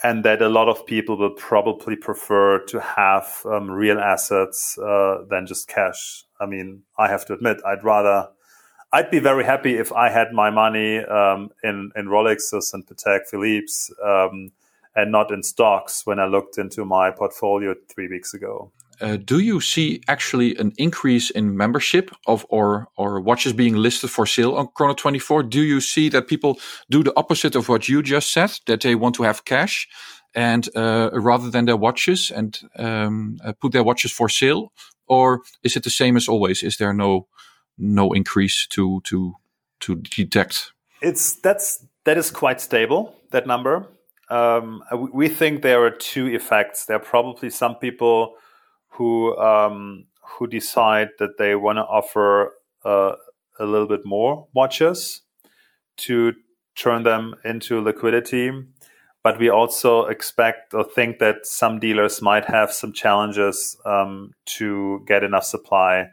[0.03, 5.19] and that a lot of people will probably prefer to have um, real assets uh,
[5.31, 6.25] than just cash.
[6.41, 8.29] I mean, I have to admit, I'd rather,
[8.93, 13.27] I'd be very happy if I had my money um, in in Rolexes and Patek
[13.31, 14.53] Philippe's um,
[14.97, 18.73] and not in stocks when I looked into my portfolio three weeks ago.
[19.01, 24.11] Uh, do you see actually an increase in membership of or or watches being listed
[24.11, 25.43] for sale on Chrono 24?
[25.45, 26.59] Do you see that people
[26.91, 29.89] do the opposite of what you just said, that they want to have cash
[30.35, 34.73] and uh, rather than their watches and um, uh, put their watches for sale,
[35.07, 36.63] or is it the same as always?
[36.63, 37.27] Is there no
[37.79, 39.35] no increase to to
[39.81, 40.73] to detect?
[41.01, 43.87] It's that's that is quite stable that number.
[44.31, 46.87] Um, we think there are two effects.
[46.87, 48.37] There are probably some people
[48.97, 52.55] who um, who decide that they want to offer
[52.85, 53.13] uh,
[53.59, 55.23] a little bit more watches
[55.97, 56.33] to
[56.75, 58.51] turn them into liquidity.
[59.23, 65.03] But we also expect or think that some dealers might have some challenges um, to
[65.07, 66.11] get enough supply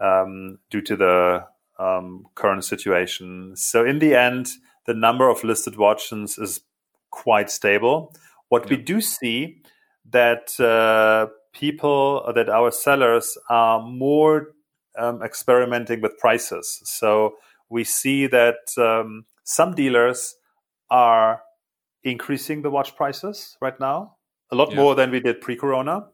[0.00, 1.44] um, due to the
[1.78, 3.54] um, current situation.
[3.56, 4.48] So in the end,
[4.86, 6.60] the number of listed watches is
[7.10, 8.12] quite stable.
[8.48, 8.76] What yeah.
[8.76, 9.62] we do see
[10.10, 14.48] that uh, people that our sellers are more
[14.98, 16.80] um, experimenting with prices.
[16.84, 17.34] So
[17.68, 20.34] we see that um, some dealers
[20.90, 21.42] are
[22.02, 24.16] increasing the watch prices right now,
[24.50, 24.76] a lot yeah.
[24.76, 26.06] more than we did pre-corona.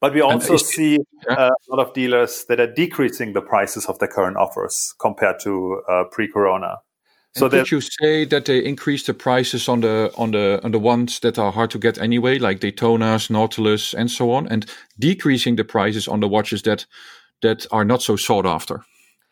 [0.00, 1.48] But we also see yeah.
[1.48, 5.82] a lot of dealers that are decreasing the prices of their current offers compared to
[5.88, 6.76] uh, pre-corona.
[7.36, 10.78] So did you say that they increased the prices on the on the on the
[10.78, 14.64] ones that are hard to get anyway, like Daytonas, Nautilus, and so on, and
[14.98, 16.86] decreasing the prices on the watches that
[17.42, 18.84] that are not so sought after,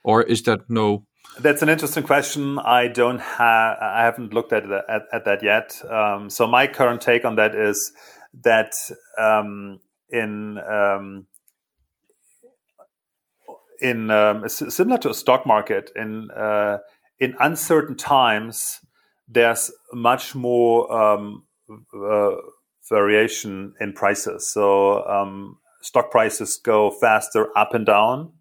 [0.03, 1.07] or is that no?
[1.41, 2.59] That's an interesting question.
[2.59, 5.81] I don't have I haven't looked at at, at that yet.
[5.91, 7.91] Um, so my current take on that is
[8.43, 8.75] that
[9.19, 11.27] um, in um,
[13.81, 16.79] in um, similar to a stock market in uh,
[17.25, 18.81] in uncertain times,
[19.27, 21.45] there's much more um,
[21.95, 22.37] uh,
[22.91, 24.47] variation in prices.
[24.47, 28.33] So um, stock prices go faster up and down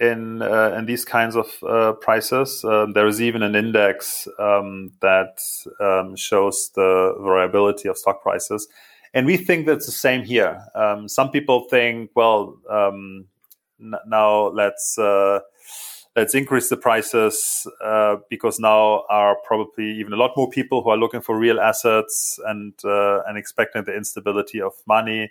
[0.00, 2.64] in uh, in these kinds of uh, prices.
[2.64, 5.38] Uh, there is even an index um, that
[5.80, 8.66] um, shows the variability of stock prices,
[9.12, 10.64] and we think that's the same here.
[10.74, 13.26] Um, some people think, well, um,
[13.78, 15.40] n- now let's uh,
[16.16, 20.90] let's increase the prices uh, because now are probably even a lot more people who
[20.90, 25.30] are looking for real assets and uh, and expecting the instability of money.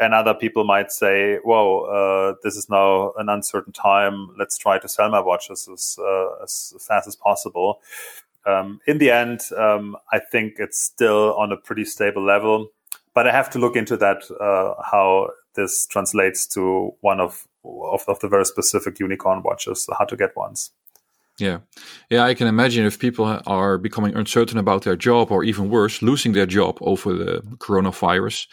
[0.00, 4.28] And other people might say, "Whoa, uh, this is now an uncertain time.
[4.38, 7.80] Let's try to sell my watches as, uh, as fast as possible."
[8.46, 12.68] Um, in the end, um, I think it's still on a pretty stable level,
[13.12, 18.02] but I have to look into that uh, how this translates to one of of,
[18.08, 20.70] of the very specific unicorn watches, how to get ones.
[21.38, 21.58] Yeah.
[22.10, 26.02] Yeah, I can imagine if people are becoming uncertain about their job or even worse,
[26.02, 28.48] losing their job over the coronavirus,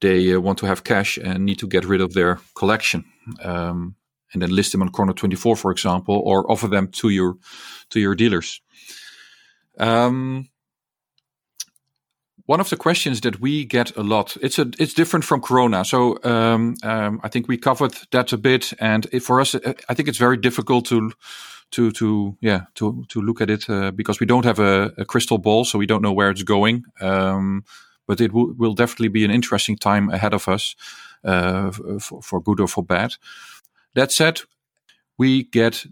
[0.00, 3.04] they uh, want to have cash and need to get rid of their collection.
[3.42, 3.94] Um,
[4.32, 7.38] and then list them on Chrono 24, for example, or offer them to your
[7.90, 8.60] to your dealers.
[9.78, 10.48] Um,
[12.46, 15.84] one of the questions that we get a lot it's a it's different from corona.
[15.84, 18.72] So um, um, i think we covered that a bit.
[18.78, 19.54] And it, for us
[19.88, 21.12] i think it's very difficult to
[21.72, 25.04] to to yeah to to look at it uh, because we don't have a, a,
[25.04, 26.84] crystal ball so we don't know where it's going.
[27.00, 27.64] Um,
[28.06, 30.76] but it will, will definitely be an interesting time ahead of us
[31.24, 33.14] uh, for, for good or for bad.
[33.94, 34.42] That said
[35.18, 35.86] we get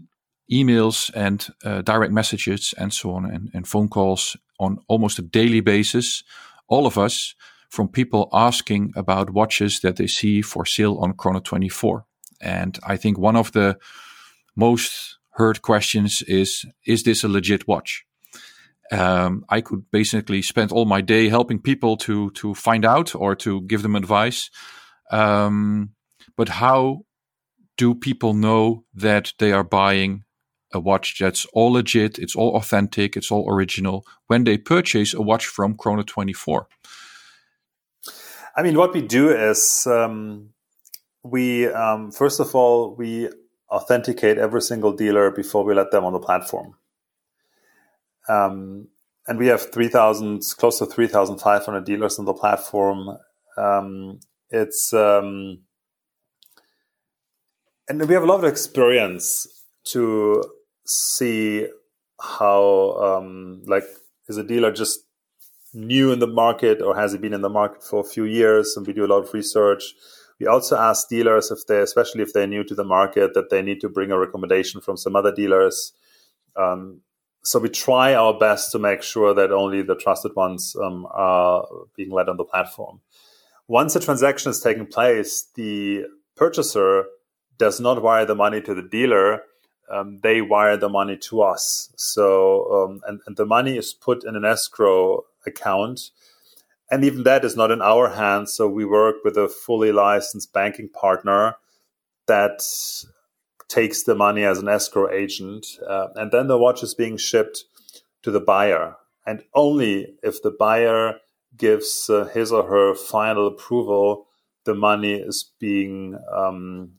[0.51, 5.23] emails and uh, direct messages and so on and, and phone calls on almost a
[5.23, 6.23] daily basis,
[6.69, 7.35] all of us,
[7.69, 12.07] from people asking about watches that they see for sale on Chrono 24.
[12.41, 13.79] And I think one of the
[14.55, 18.05] most heard questions is Is this a legit watch?
[18.93, 23.35] Um, I could basically spend all my day helping people to to find out or
[23.37, 24.51] to give them advice.
[25.11, 25.95] Um,
[26.37, 27.05] but how
[27.77, 30.25] do people know that they are buying
[30.75, 35.23] a watch that's all legit, it's all authentic, it's all original when they purchase a
[35.23, 36.69] watch from Chrono 24?
[38.57, 40.51] I mean, what we do is um,
[41.23, 43.29] we, um, first of all, we
[43.71, 46.75] authenticate every single dealer before we let them on the platform.
[48.29, 48.89] Um,
[49.27, 53.17] and we have 3,000, close to 3,500 dealers on the platform.
[53.57, 55.63] Um, it's, um,
[57.89, 59.47] and we have a lot of experience
[59.85, 60.43] to
[60.85, 61.69] see
[62.21, 63.85] how um, like
[64.29, 65.01] is a dealer just
[65.73, 68.77] new in the market or has he been in the market for a few years?
[68.77, 69.95] And we do a lot of research.
[70.41, 73.63] We also ask dealers if they, especially if they're new to the market, that they
[73.63, 75.93] need to bring a recommendation from some other dealers.
[76.57, 77.01] Um,
[77.43, 81.67] so we try our best to make sure that only the trusted ones um, are
[81.95, 83.01] being led on the platform.
[83.69, 86.05] Once a transaction is taking place, the
[86.37, 87.05] purchaser
[87.59, 89.43] does not wire the money to the dealer.
[89.95, 91.91] Um, they wire the money to us.
[91.97, 92.25] So,
[92.73, 96.11] um, and, and the money is put in an escrow account.
[96.91, 98.53] And even that is not in our hands.
[98.53, 101.57] So we work with a fully licensed banking partner
[102.27, 102.63] that
[103.69, 107.65] takes the money as an escrow agent, uh, and then the watch is being shipped
[108.23, 108.97] to the buyer.
[109.27, 111.15] And only if the buyer
[111.57, 114.27] gives uh, his or her final approval,
[114.65, 116.93] the money is being um,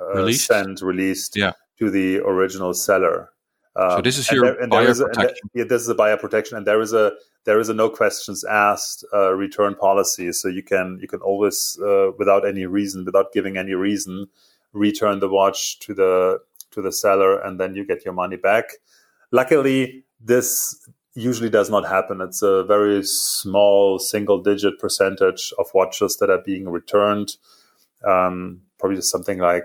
[0.00, 0.46] uh, released?
[0.46, 1.52] sent, released yeah.
[1.80, 3.30] To the original seller.
[3.76, 5.50] Um, so this is your there, buyer protection.
[5.54, 7.12] yeah, this is a buyer protection, and there is a
[7.44, 10.32] there is a no questions asked uh, return policy.
[10.32, 14.26] So you can you can always, uh, without any reason, without giving any reason,
[14.72, 16.40] return the watch to the
[16.70, 18.64] to the seller and then you get your money back
[19.32, 26.16] luckily this usually does not happen it's a very small single digit percentage of watches
[26.18, 27.36] that are being returned
[28.06, 29.64] um, probably something like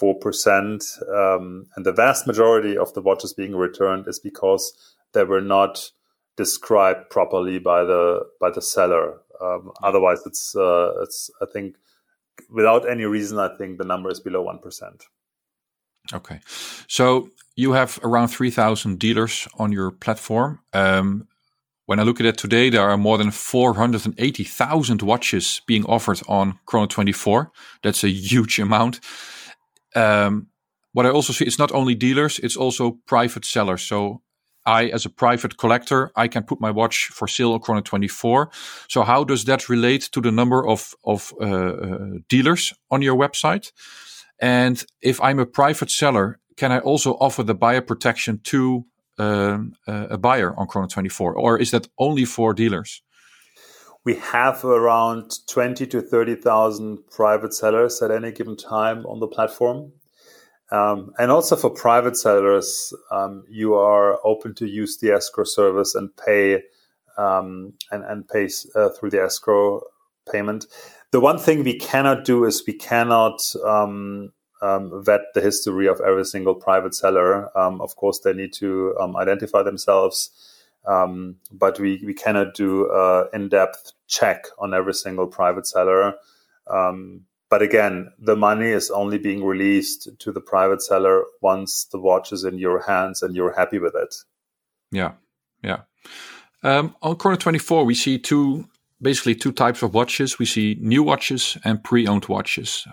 [0.00, 5.40] 4% um, and the vast majority of the watches being returned is because they were
[5.40, 5.90] not
[6.36, 11.76] described properly by the by the seller um, otherwise it's uh, it's i think
[12.50, 15.02] without any reason, I think the number is below 1%.
[16.12, 16.40] Okay.
[16.86, 20.60] So you have around 3,000 dealers on your platform.
[20.72, 21.26] Um,
[21.86, 26.58] when I look at it today, there are more than 480,000 watches being offered on
[26.66, 27.50] Chrono 24.
[27.82, 29.00] That's a huge amount.
[29.96, 30.48] Um,
[30.92, 33.82] what I also see, it's not only dealers, it's also private sellers.
[33.82, 34.22] So
[34.64, 38.50] I, as a private collector, I can put my watch for sale on Chrono 24.
[38.88, 43.16] So how does that relate to the number of, of uh, uh, dealers on your
[43.16, 43.72] website?
[44.40, 48.86] And if I'm a private seller, can I also offer the buyer protection to
[49.18, 51.34] um, uh, a buyer on Chrono 24?
[51.34, 53.02] Or is that only for dealers?
[54.06, 59.90] We have around 20 to 30,000 private sellers at any given time on the platform.
[60.70, 65.96] Um, and also for private sellers, um, you are open to use the escrow service
[65.96, 66.62] and pay
[67.18, 69.80] um, and, and pay uh, through the escrow
[70.30, 70.66] payment.
[71.10, 76.00] The one thing we cannot do is we cannot um, um, vet the history of
[76.00, 77.50] every single private seller.
[77.58, 80.30] Um, of course, they need to identify themselves,
[80.86, 86.14] but we, we cannot do an in-depth check on every single private seller.
[86.68, 92.00] Um, but again, the money is only being released to the private seller once the
[92.00, 94.14] watch is in your hands and you're happy with it.
[94.90, 95.12] Yeah,
[95.62, 95.82] yeah.
[96.62, 98.68] Um, on Chrono 24, we see two,
[99.00, 100.38] basically two types of watches.
[100.38, 102.86] We see new watches and pre-owned watches.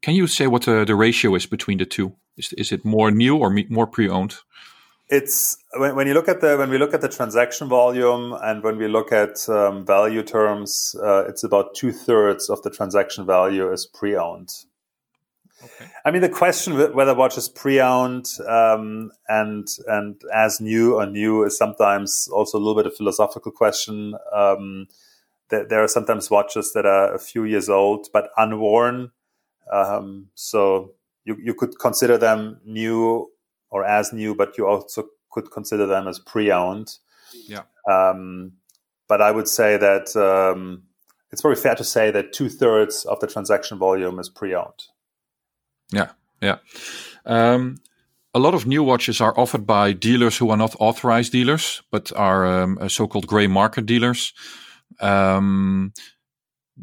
[0.00, 2.14] Can you say what the, the ratio is between the two?
[2.38, 4.36] Is, is it more new or more pre-owned?
[5.10, 8.62] It's when, when you look at the when we look at the transaction volume and
[8.62, 13.26] when we look at um, value terms, uh, it's about two thirds of the transaction
[13.26, 14.50] value is pre-owned.
[15.62, 15.90] Okay.
[16.06, 21.44] I mean, the question whether watch is pre-owned um, and and as new or new
[21.44, 24.14] is sometimes also a little bit of philosophical question.
[24.32, 24.86] Um,
[25.48, 29.10] there, there, are sometimes watches that are a few years old but unworn,
[29.72, 30.92] um, so
[31.24, 33.28] you you could consider them new
[33.70, 36.96] or as new, but you also could consider them as pre-owned.
[37.46, 37.62] Yeah.
[37.90, 38.52] Um,
[39.08, 40.82] but I would say that um,
[41.30, 44.84] it's very fair to say that two thirds of the transaction volume is pre-owned.
[45.92, 46.58] Yeah, yeah.
[47.26, 47.78] Um,
[48.34, 52.12] a lot of new watches are offered by dealers who are not authorized dealers, but
[52.14, 54.32] are um, so-called gray market dealers.
[55.00, 55.92] Um,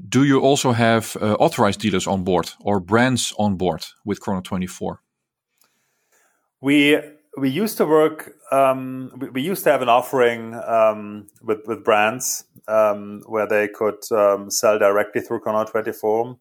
[0.09, 4.41] do you also have uh, authorized dealers on board or brands on board with Chrono
[4.41, 5.01] 24?
[6.61, 6.99] We
[7.37, 8.33] we used to work.
[8.51, 13.67] Um, we, we, used to have an offering um, with with brands um, where they
[13.67, 16.37] could um, sell directly through Chrono Twenty Four,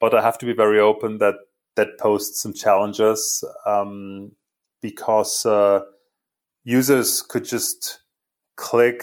[0.00, 1.36] but I have to be very open that
[1.76, 4.32] that posed some challenges um,
[4.82, 5.80] because uh,
[6.62, 8.00] users could just
[8.56, 9.02] click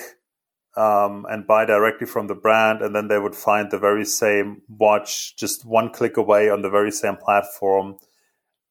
[0.77, 4.61] um, and buy directly from the brand, and then they would find the very same
[4.69, 7.97] watch just one click away on the very same platform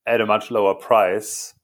[0.07, 1.55] at a much lower price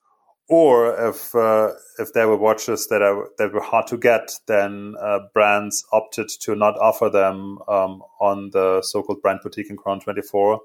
[0.49, 4.95] or if uh, if there were watches that are that were hard to get, then
[5.01, 10.01] uh, brands opted to not offer them um, on the so-called brand boutique in Chrono
[10.01, 10.61] 24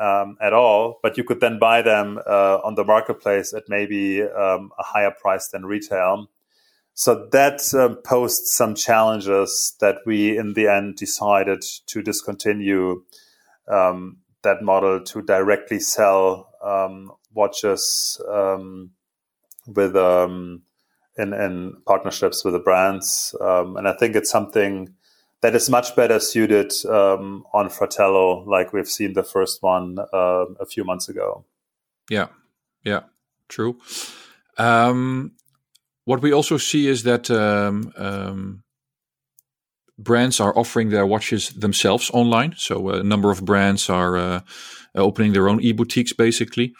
[0.00, 1.00] um, at all.
[1.02, 5.10] But you could then buy them uh, on the marketplace at maybe um, a higher
[5.10, 6.30] price than retail.
[6.94, 13.02] so that um, posed some challenges that we in the end decided to discontinue
[13.68, 18.90] um, that model to directly sell um, watches um,
[19.66, 20.62] with um,
[21.18, 24.94] in, in partnerships with the brands, um, and I think it's something
[25.42, 30.46] that is much better suited um, on Fratello, like we've seen the first one uh,
[30.58, 31.44] a few months ago.
[32.08, 32.28] Yeah,
[32.82, 33.00] yeah,
[33.48, 33.78] true.
[34.56, 35.32] Um,
[36.04, 37.30] what we also see is that
[39.98, 42.54] brands are offering their watches themselves online.
[42.56, 44.40] So a number of brands are uh,
[44.94, 46.74] opening their own e-boutiques, basically.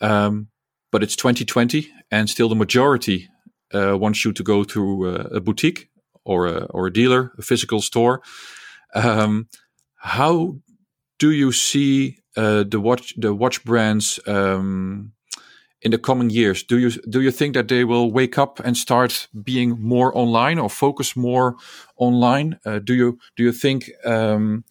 [0.00, 0.48] Um,
[0.92, 3.28] but it's 2020, and still the majority
[3.72, 5.88] uh, wants you to go through uh, a boutique
[6.24, 8.22] or a, or a dealer, a physical store.
[8.94, 9.48] Um,
[9.96, 10.56] how
[11.18, 15.12] do you see uh, the watch the watch brands um,
[15.82, 16.62] in the coming years?
[16.62, 20.58] Do you do you think that they will wake up and start being more online
[20.58, 21.56] or focus more
[21.96, 22.58] online?
[22.64, 24.64] Uh, do you do you think um,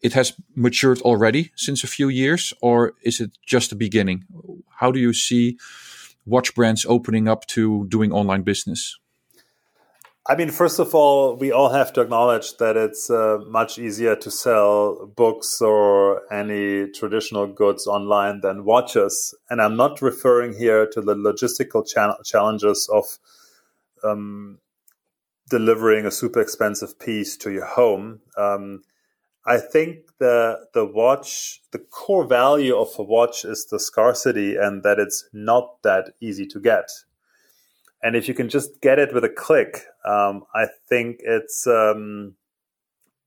[0.00, 4.24] it has matured already since a few years, or is it just the beginning?
[4.80, 5.58] How do you see
[6.24, 8.98] watch brands opening up to doing online business?
[10.28, 14.16] I mean, first of all, we all have to acknowledge that it's uh, much easier
[14.16, 19.34] to sell books or any traditional goods online than watches.
[19.48, 23.04] And I'm not referring here to the logistical cha- challenges of
[24.02, 24.58] um,
[25.48, 28.20] delivering a super expensive piece to your home.
[28.36, 28.82] Um,
[29.46, 34.82] I think the the watch, the core value of a watch is the scarcity and
[34.82, 36.90] that it's not that easy to get.
[38.02, 42.34] And if you can just get it with a click, um, I think it's um,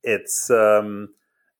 [0.03, 1.09] it's um,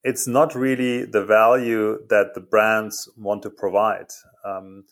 [0.03, 4.12] it's not really the value that the brands want to provide.
[4.45, 4.86] Um,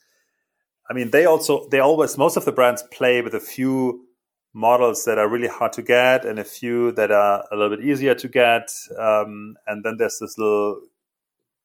[0.89, 4.07] I mean, they also they always most of the brands play with a few
[4.53, 7.85] models that are really hard to get and a few that are a little bit
[7.85, 8.71] easier to get.
[8.97, 10.81] Um, and then there's this little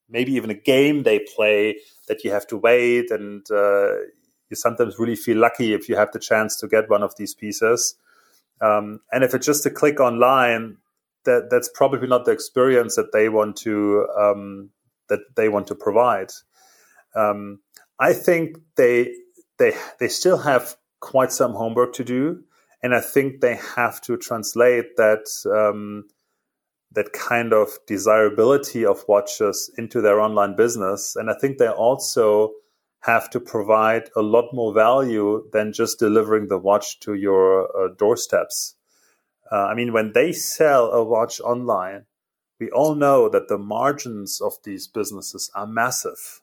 [0.08, 1.78] maybe even a game they play
[2.08, 3.94] that you have to wait and uh,
[4.52, 7.34] you sometimes really feel lucky if you have the chance to get one of these
[7.34, 7.96] pieces.
[8.60, 10.76] Um, and if it's just a click online,
[11.24, 14.70] that that's probably not the experience that they want to um,
[15.08, 16.30] that they want to provide.
[17.14, 17.60] Um,
[17.98, 19.14] I think they
[19.58, 22.44] they they still have quite some homework to do,
[22.82, 26.04] and I think they have to translate that um,
[26.92, 31.16] that kind of desirability of watches into their online business.
[31.16, 32.52] And I think they also
[33.02, 37.88] have to provide a lot more value than just delivering the watch to your uh,
[37.98, 38.76] doorsteps.
[39.50, 42.06] Uh, I mean, when they sell a watch online,
[42.60, 46.40] we all know that the margins of these businesses are massive.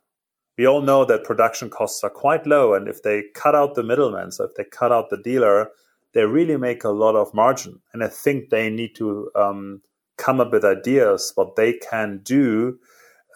[0.58, 2.74] We all know that production costs are quite low.
[2.74, 5.70] And if they cut out the middleman, so if they cut out the dealer,
[6.14, 7.80] they really make a lot of margin.
[7.94, 9.82] And I think they need to um,
[10.18, 12.80] come up with ideas what they can do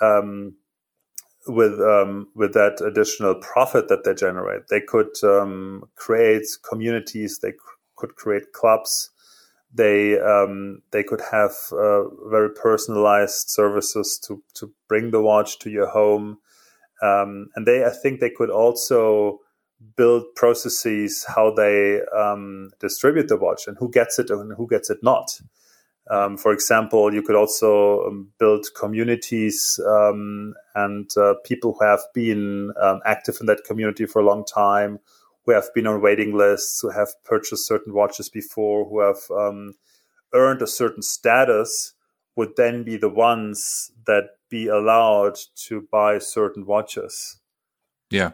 [0.02, 0.56] um,
[1.48, 4.68] with um, with that additional profit that they generate.
[4.70, 7.40] They could um, create communities.
[7.40, 7.54] They
[7.96, 9.10] could create clubs.
[9.74, 15.70] They um, they could have uh, very personalized services to to bring the watch to
[15.70, 16.38] your home,
[17.02, 19.40] um, and they I think they could also
[19.98, 24.90] build processes how they um, distribute the watch and who gets it and who gets
[24.90, 25.42] it not.
[26.10, 32.02] Um, for example, you could also um, build communities um, and uh, people who have
[32.14, 35.00] been um, active in that community for a long time,
[35.46, 39.76] who have been on waiting lists, who have purchased certain watches before, who have um,
[40.34, 41.94] earned a certain status,
[42.36, 47.40] would then be the ones that be allowed to buy certain watches.
[48.10, 48.32] Yeah.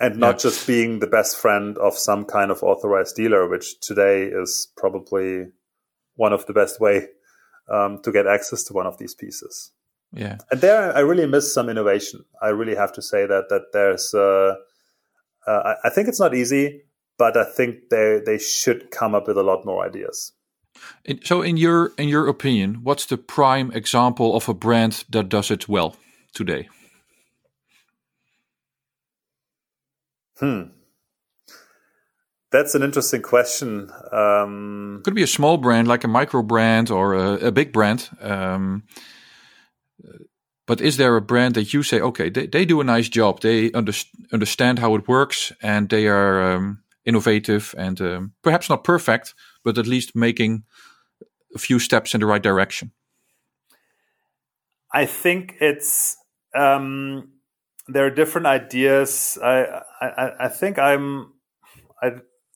[0.00, 0.50] And not yeah.
[0.50, 5.46] just being the best friend of some kind of authorized dealer, which today is probably
[6.16, 7.08] one of the best way
[7.68, 9.72] um, to get access to one of these pieces.
[10.12, 12.24] Yeah, and there I really miss some innovation.
[12.40, 14.14] I really have to say that that there's.
[14.14, 14.54] Uh,
[15.46, 16.82] uh, I think it's not easy,
[17.18, 20.32] but I think they they should come up with a lot more ideas.
[21.24, 25.50] So, in your in your opinion, what's the prime example of a brand that does
[25.50, 25.96] it well
[26.32, 26.68] today?
[30.38, 30.62] Hmm.
[32.54, 33.90] That's an interesting question.
[34.12, 38.08] Um, Could be a small brand, like a micro brand, or a, a big brand.
[38.20, 38.84] Um,
[40.64, 43.40] but is there a brand that you say, okay, they, they do a nice job,
[43.40, 43.92] they under,
[44.32, 49.34] understand how it works, and they are um, innovative and um, perhaps not perfect,
[49.64, 50.62] but at least making
[51.56, 52.92] a few steps in the right direction?
[54.92, 56.16] I think it's
[56.54, 57.32] um,
[57.88, 59.36] there are different ideas.
[59.42, 61.32] I, I I think I'm
[62.00, 62.12] I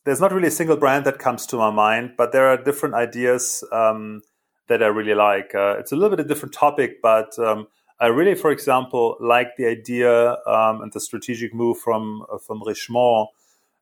[0.09, 2.95] there's not really a single brand that comes to my mind, but there are different
[2.95, 4.23] ideas um,
[4.69, 5.55] that I really like.
[5.55, 7.69] Uh, it's a little bit a different topic, but um,
[8.01, 12.63] I really, for example, like the idea um, and the strategic move from uh, from
[12.63, 13.29] Richemont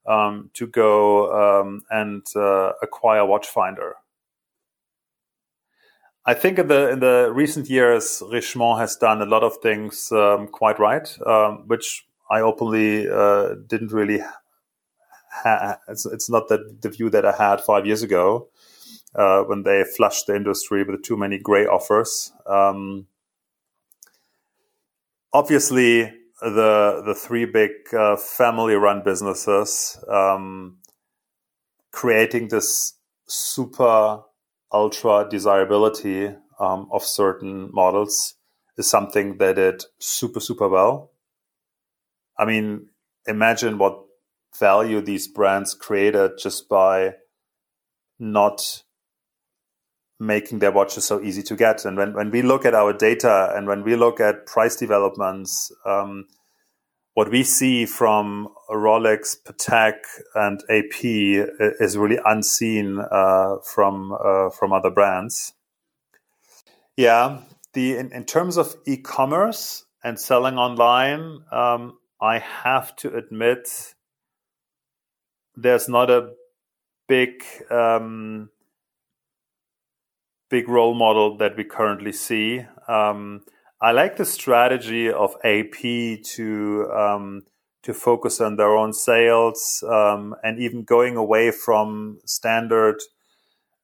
[0.09, 3.93] um, to go um, and uh, acquire Watchfinder.
[6.25, 10.11] I think in the in the recent years, Richemont has done a lot of things
[10.11, 11.09] um, quite right,
[11.67, 14.23] which I openly uh, didn't really.
[15.89, 18.49] It's, it's not that the view that I had five years ago
[19.15, 22.33] uh, when they flushed the industry with too many great offers.
[22.47, 23.07] Um,
[25.33, 30.79] obviously, the the three big uh, family run businesses um,
[31.93, 32.95] creating this
[33.27, 34.21] super
[34.73, 36.29] ultra desirability
[36.61, 38.35] um, of certain models
[38.77, 41.11] is something that did super super well.
[42.39, 42.91] I mean,
[43.27, 44.06] imagine what
[44.59, 47.15] value these brands created just by
[48.19, 48.83] not
[50.19, 51.85] making their watches so easy to get.
[51.85, 55.71] And when, when we look at our data and when we look at price developments,
[55.85, 56.27] um,
[57.15, 59.95] what we see from Rolex, Patek,
[60.35, 61.03] and AP
[61.81, 65.55] is really unseen uh, from uh, from other brands.
[66.95, 67.41] Yeah,
[67.73, 73.95] the in, in terms of e-commerce and selling online, um, I have to admit
[75.57, 76.31] there's not a
[77.09, 78.51] big um,
[80.51, 82.65] big role model that we currently see.
[82.89, 83.43] Um,
[83.81, 87.43] I like the strategy of AP to um,
[87.83, 93.01] to focus on their own sales um, and even going away from standard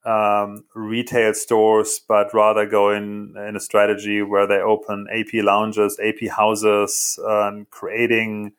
[0.05, 6.01] um, retail stores, but rather go in, in a strategy where they open AP lounges,
[6.03, 8.53] AP houses, and creating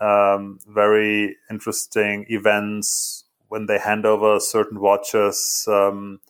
[0.00, 5.64] um, very interesting events when they hand over certain watches.
[5.68, 6.20] Um,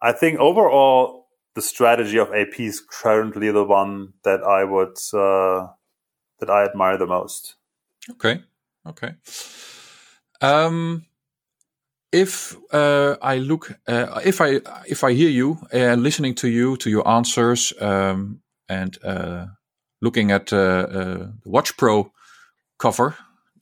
[0.00, 5.68] I think overall, the strategy of AP is currently the one that I would uh,
[6.38, 7.56] that I admire the most.
[8.10, 8.42] Okay,
[8.86, 9.14] okay.
[10.40, 11.04] Um,
[12.12, 16.48] if uh, I look, uh, if I if I hear you and uh, listening to
[16.48, 19.46] you to your answers, um, and uh,
[20.00, 22.12] looking at uh, the Watch Pro
[22.78, 23.16] cover,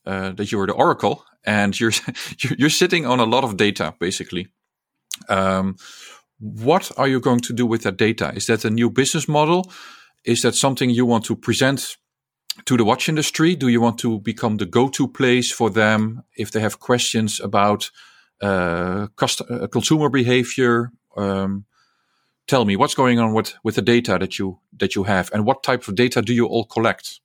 [0.05, 1.93] that you are the Oracle, and you're
[2.59, 4.49] you're sitting on a lot of data, basically.
[5.29, 5.77] Um,
[6.39, 8.33] what are you going to do with that data?
[8.35, 9.71] Is that a new business model?
[10.25, 11.97] Is that something you want to present
[12.65, 13.57] to the watch industry?
[13.57, 17.91] Do you want to become the go-to place for them if they have questions about
[18.43, 20.91] uh, cost, uh, consumer behavior?
[21.17, 21.65] Um,
[22.47, 25.47] tell me what's going on with with the data that you that you have, and
[25.47, 27.21] what type of data do you all collect?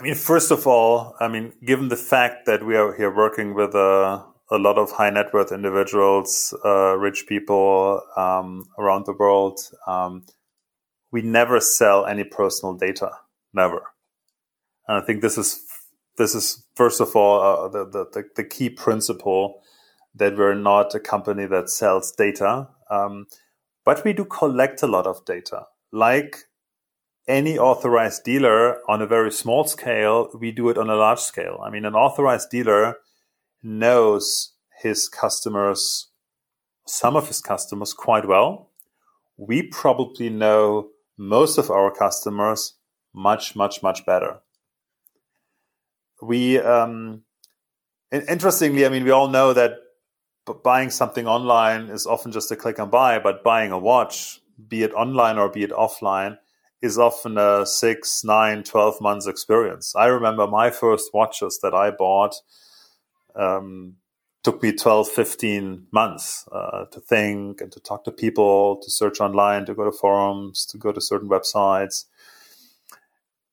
[0.00, 3.54] I mean, first of all, I mean, given the fact that we are here working
[3.54, 9.14] with a a lot of high net worth individuals, uh, rich people um, around the
[9.14, 9.58] world.
[9.86, 10.26] Um,
[11.10, 13.10] we never sell any personal data,
[13.54, 13.92] never.
[14.86, 15.64] And I think this is
[16.18, 19.62] this is first of all uh, the, the, the key principle
[20.14, 23.26] that we're not a company that sells data, um,
[23.86, 25.64] but we do collect a lot of data.
[25.92, 26.36] Like
[27.28, 31.60] any authorized dealer on a very small scale, we do it on a large scale.
[31.64, 32.96] I mean, an authorized dealer
[33.62, 34.52] knows
[34.82, 36.08] his customers,
[36.86, 38.70] some of his customers quite well.
[39.36, 42.74] We probably know most of our customers
[43.14, 44.40] much, much, much better.
[46.20, 47.22] We, um,
[48.10, 49.74] interestingly, I mean, we all know that
[50.64, 54.82] buying something online is often just a click and buy, but buying a watch, be
[54.82, 56.38] it online or be it offline,
[56.82, 59.94] is often a six, nine, 12 months experience.
[59.96, 62.34] I remember my first watches that I bought
[63.36, 63.94] um,
[64.42, 69.20] took me 12, 15 months uh, to think and to talk to people, to search
[69.20, 72.06] online, to go to forums, to go to certain websites.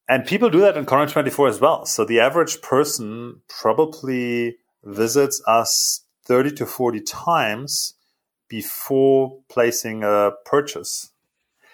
[0.07, 1.85] And people do that in Chrono 24 as well.
[1.85, 7.93] So the average person probably visits us 30 to 40 times
[8.47, 11.11] before placing a purchase.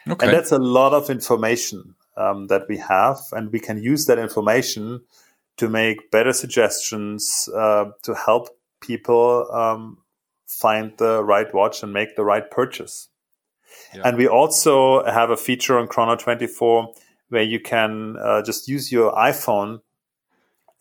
[0.07, 0.27] Okay.
[0.27, 4.19] And that's a lot of information um, that we have, and we can use that
[4.19, 5.01] information
[5.57, 8.49] to make better suggestions uh, to help
[8.81, 9.97] people um,
[10.47, 13.09] find the right watch and make the right purchase.
[13.93, 14.01] Yeah.
[14.05, 16.93] And we also have a feature on Chrono 24
[17.29, 19.79] where you can uh, just use your iPhone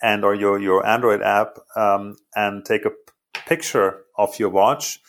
[0.03, 2.91] and or your, your Android app um, and take a
[3.47, 5.01] picture of your watch.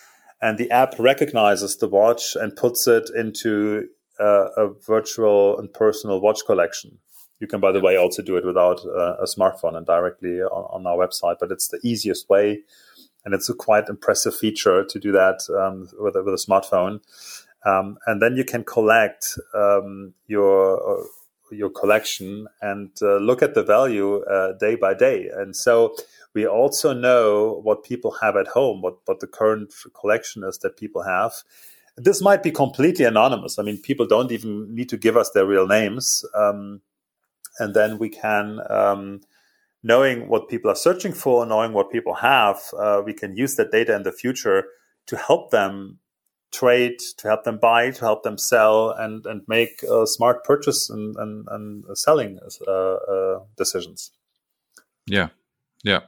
[0.41, 3.87] And the app recognizes the watch and puts it into
[4.19, 6.99] uh, a virtual and personal watch collection.
[7.39, 10.85] You can, by the way, also do it without uh, a smartphone and directly on,
[10.85, 12.63] on, our website, but it's the easiest way.
[13.25, 17.01] and it's a quite impressive feature to do that um, with, a, with a smartphone.
[17.65, 21.03] Um, and then you can collect um, your uh,
[21.51, 25.29] your collection and uh, look at the value uh, day by day.
[25.33, 25.95] And so
[26.33, 30.77] we also know what people have at home, what what the current collection is that
[30.77, 31.33] people have.
[31.97, 33.57] This might be completely anonymous.
[33.57, 36.81] I mean, people don't even need to give us their real names, um,
[37.59, 39.21] and then we can um,
[39.85, 43.71] knowing what people are searching for, knowing what people have, uh, we can use that
[43.71, 44.65] data in the future
[45.05, 45.99] to help them
[46.51, 50.89] trade, to help them buy, to help them sell, and and make uh, smart purchase
[50.89, 54.11] and and, and selling uh, uh decisions.
[55.05, 55.29] Yeah,
[55.83, 55.99] yeah.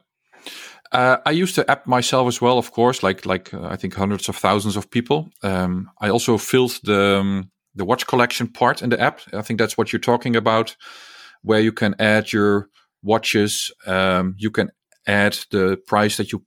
[0.92, 3.04] Uh, I use the app myself as well, of course.
[3.04, 5.30] Like like uh, I think hundreds of thousands of people.
[5.44, 9.20] Um, I also filled the um, the watch collection part in the app.
[9.34, 10.76] I think that's what you're talking about,
[11.42, 12.70] where you can add your
[13.04, 14.70] watches, um, you can
[15.06, 16.44] add the price that you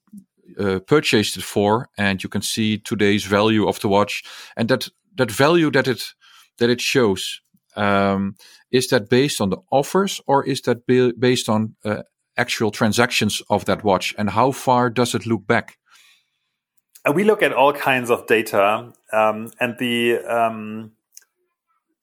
[0.58, 4.22] uh, purchased it for, and you can see today's value of the watch,
[4.56, 6.14] and that that value that it
[6.58, 7.40] that it shows
[7.76, 8.34] um,
[8.70, 10.86] is that based on the offers or is that
[11.18, 12.02] based on uh,
[12.36, 15.76] actual transactions of that watch, and how far does it look back?
[17.04, 20.92] Uh, we look at all kinds of data, um, and the um,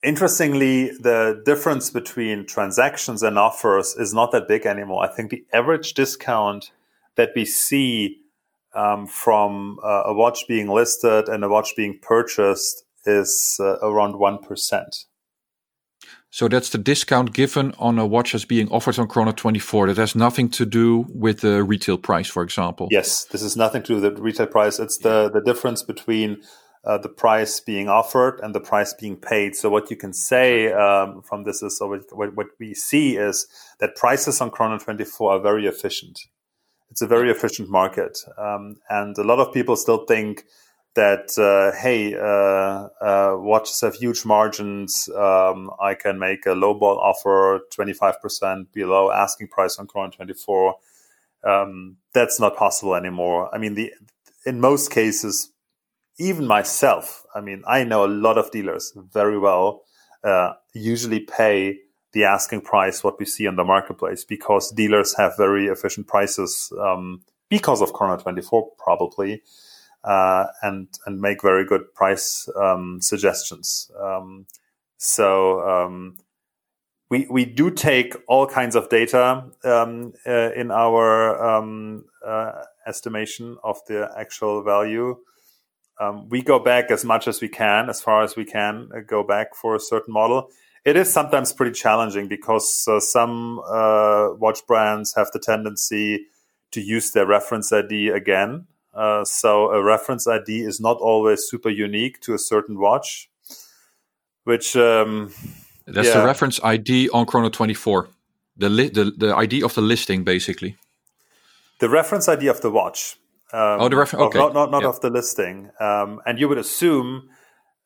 [0.03, 5.03] Interestingly, the difference between transactions and offers is not that big anymore.
[5.03, 6.71] I think the average discount
[7.15, 8.17] that we see
[8.75, 14.13] um, from uh, a watch being listed and a watch being purchased is uh, around
[14.13, 15.05] 1%.
[16.29, 19.87] So that's the discount given on a watch as being offered on Chrono 24.
[19.87, 22.89] That has nothing to do with the retail price, for example.
[22.91, 24.77] Yes, this is nothing to do with the retail price.
[24.77, 26.41] It's the, the difference between
[26.85, 29.55] uh, the price being offered and the price being paid.
[29.55, 33.47] So what you can say um, from this is, so what, what, we see is
[33.79, 36.19] that prices on Chrono 24 are very efficient.
[36.89, 38.17] It's a very efficient market.
[38.37, 40.43] Um, and a lot of people still think
[40.97, 45.07] that, uh, hey, uh, uh watches have huge margins.
[45.15, 50.75] Um, I can make a lowball offer 25% below asking price on Chrono 24.
[51.43, 53.53] Um, that's not possible anymore.
[53.53, 53.93] I mean, the,
[54.45, 55.51] in most cases,
[56.17, 59.83] even myself, I mean, I know a lot of dealers very well,
[60.23, 61.77] uh, usually pay
[62.13, 66.73] the asking price what we see on the marketplace because dealers have very efficient prices
[66.81, 69.43] um, because of Chrono 24 probably,
[70.07, 73.91] uh, and and make very good price um, suggestions.
[73.99, 74.45] Um,
[74.97, 76.17] so um,
[77.09, 82.51] we we do take all kinds of data um, uh, in our um, uh,
[82.85, 85.17] estimation of the actual value
[85.99, 88.99] um, we go back as much as we can, as far as we can uh,
[89.05, 90.49] go back for a certain model.
[90.85, 96.27] It is sometimes pretty challenging because uh, some uh, watch brands have the tendency
[96.71, 98.67] to use their reference ID again.
[98.97, 103.29] Uh, so a reference ID is not always super unique to a certain watch,
[104.43, 105.31] which um,
[105.85, 106.19] that's yeah.
[106.19, 108.09] the reference ID on Chrono 24,
[108.57, 110.75] the, li- the the ID of the listing, basically.
[111.79, 113.17] The reference ID of the watch.
[113.53, 114.23] Um, oh, the reference.
[114.25, 114.39] Okay.
[114.39, 114.89] Not not, not yeah.
[114.89, 115.69] of the listing.
[115.79, 117.29] Um, and you would assume,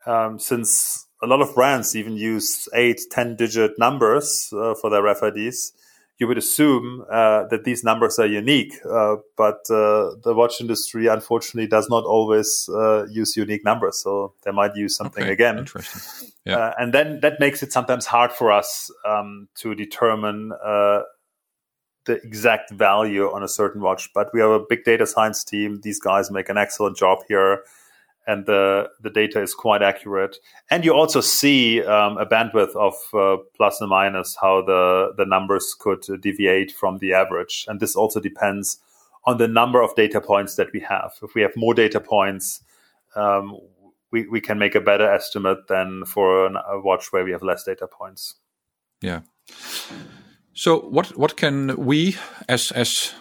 [0.06, 5.04] um, since a lot of brands even use eight, 10 digit numbers uh, for their
[5.04, 5.72] RFIDs,
[6.22, 8.76] you would assume uh, that these numbers are unique.
[8.86, 13.98] Uh, but uh, the watch industry, unfortunately, does not always uh, use unique numbers.
[14.04, 15.34] So they might use something okay.
[15.34, 15.58] again.
[15.58, 16.30] Interesting.
[16.46, 16.58] Yeah.
[16.58, 22.72] Uh, and then that makes it sometimes hard for us um, to determine the exact
[22.72, 24.12] value on a certain watch.
[24.14, 25.82] But we have a big data science team.
[25.82, 27.64] These guys make an excellent job here,
[28.32, 30.38] and the the data is quite accurate.
[30.70, 35.26] And you also see um, a bandwidth of uh, plus and minus how the the
[35.26, 37.66] numbers could deviate from the average.
[37.68, 38.78] And this also depends
[39.26, 41.12] on the number of data points that we have.
[41.22, 42.64] If we have more data points.
[43.16, 43.58] Um,
[44.12, 47.64] we, we can make a better estimate than for a watch where we have less
[47.64, 48.36] data points.
[49.02, 49.22] Yeah.
[50.54, 52.18] So what what can we
[52.50, 53.14] as as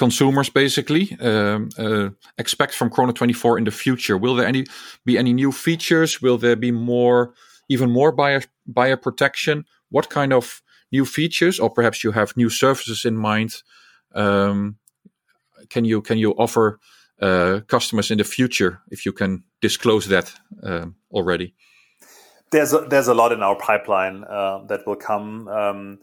[0.00, 4.16] consumers basically um, uh, expect from Chrono 24 in the future?
[4.16, 4.64] Will there any
[5.04, 6.22] be any new features?
[6.22, 7.34] Will there be more
[7.68, 9.64] even more buyer buyer protection?
[9.90, 13.62] What kind of new features, or perhaps you have new services in mind?
[14.14, 14.76] Um,
[15.68, 16.78] can you can you offer
[17.20, 20.32] uh, customers in the future if you can disclose that
[20.62, 21.54] uh, already?
[22.50, 25.48] There's a, there's a lot in our pipeline uh, that will come.
[25.48, 25.98] Um,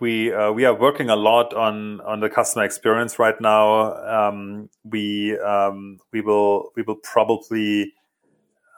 [0.00, 3.94] we uh, we are working a lot on on the customer experience right now.
[3.94, 7.92] Um, we um, we will we will probably.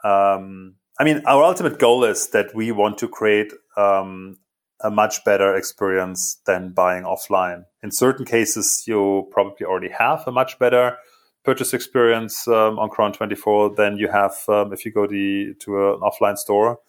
[0.03, 4.37] Um, I mean, our ultimate goal is that we want to create um,
[4.81, 7.65] a much better experience than buying offline.
[7.83, 10.97] In certain cases, you probably already have a much better
[11.43, 15.93] purchase experience um, on Chrono 24 than you have um, if you go the, to
[15.93, 16.79] an offline store.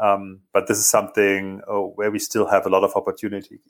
[0.00, 3.60] Um, but this is something uh, where we still have a lot of opportunity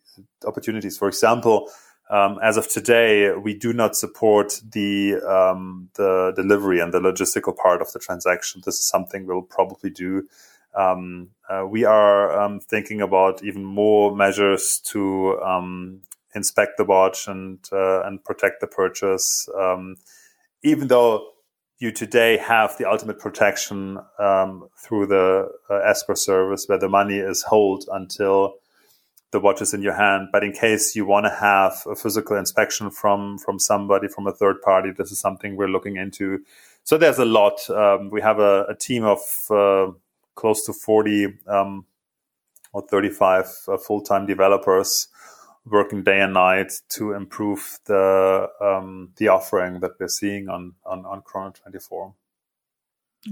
[0.46, 0.96] opportunities.
[0.96, 1.68] For example,
[2.08, 7.56] um, as of today, we do not support the um, the delivery and the logistical
[7.56, 8.62] part of the transaction.
[8.64, 10.28] This is something we'll probably do.
[10.74, 16.02] Um, uh, we are um, thinking about even more measures to um,
[16.34, 19.48] inspect the watch and uh, and protect the purchase.
[20.62, 21.26] even though
[21.80, 27.16] you today have the ultimate protection um, through the uh, escrow service where the money
[27.16, 28.54] is held until
[29.30, 30.28] the watch is in your hand.
[30.30, 34.32] But in case you want to have a physical inspection from from somebody from a
[34.32, 36.44] third party, this is something we're looking into.
[36.84, 37.68] So there's a lot.
[37.70, 39.20] Um, we have a, a team of
[39.50, 39.92] uh,
[40.34, 41.86] close to 40 um,
[42.74, 45.08] or 35 uh, full time developers
[45.64, 51.04] working day and night to improve the um, the offering that we're seeing on on,
[51.04, 52.14] on Chrono 24.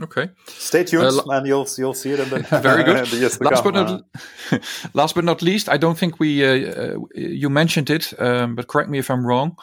[0.03, 0.29] Okay.
[0.47, 3.07] Stay tuned, uh, and you'll you'll see it in the very good.
[3.07, 4.05] the last come, but not
[4.53, 4.59] uh,
[4.95, 8.69] last but not least, I don't think we uh, uh, you mentioned it, um, but
[8.69, 9.57] correct me if I'm wrong.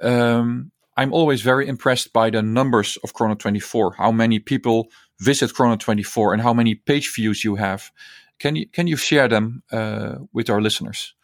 [0.00, 3.94] Um, I'm always very impressed by the numbers of Chrono 24.
[3.94, 4.88] How many people
[5.22, 7.90] visit Chrono 24 and how many page views you have.
[8.38, 11.14] Can you can you share them uh, with our listeners?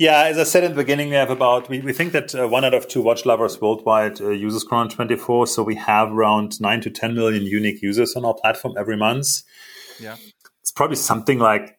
[0.00, 2.48] Yeah, as I said in the beginning, we have about, we, we think that uh,
[2.48, 5.46] one out of two watch lovers worldwide uh, uses Chrono 24.
[5.46, 9.42] So we have around nine to 10 million unique users on our platform every month.
[10.00, 10.16] Yeah.
[10.62, 11.78] It's probably something like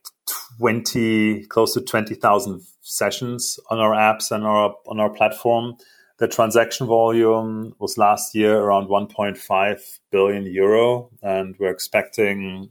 [0.60, 5.78] 20, close to 20,000 sessions on our apps and our, on our platform.
[6.20, 12.70] The transaction volume was last year around 1.5 billion euro, and we're expecting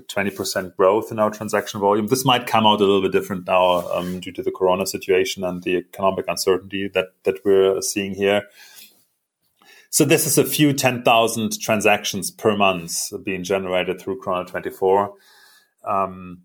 [0.00, 2.06] 20% growth in our transaction volume.
[2.06, 5.44] This might come out a little bit different now um, due to the corona situation
[5.44, 8.42] and the economic uncertainty that, that we're seeing here.
[9.90, 15.14] So this is a few 10,000 transactions per month being generated through Chrono 24.
[15.86, 16.42] Um,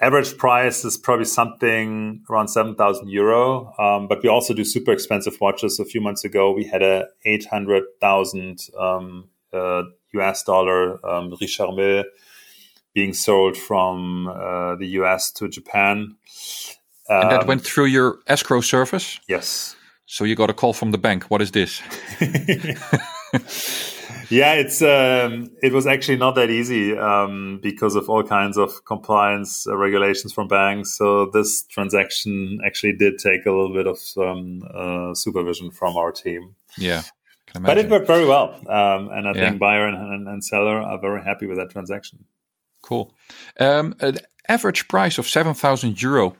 [0.00, 3.72] average price is probably something around 7,000 euro.
[3.78, 5.78] Um, but we also do super expensive watches.
[5.78, 9.82] A few months ago, we had a 800,000 um, uh,
[10.14, 12.04] US dollar um, Richard Mille
[12.98, 16.16] being sold from uh, the US to Japan.
[17.08, 19.20] Um, and that um, went through your escrow service?
[19.28, 19.76] Yes.
[20.06, 21.30] So you got a call from the bank.
[21.30, 21.80] What is this?
[24.30, 28.84] yeah, it's um, it was actually not that easy um, because of all kinds of
[28.84, 30.96] compliance uh, regulations from banks.
[30.98, 36.10] So this transaction actually did take a little bit of um, uh, supervision from our
[36.10, 36.56] team.
[36.76, 37.02] Yeah.
[37.60, 39.48] But it worked very well, um, and I yeah.
[39.48, 42.24] think buyer and, and, and seller are very happy with that transaction.
[42.82, 43.14] Cool.
[43.60, 44.18] Um, an
[44.48, 46.36] average price of seven thousand euro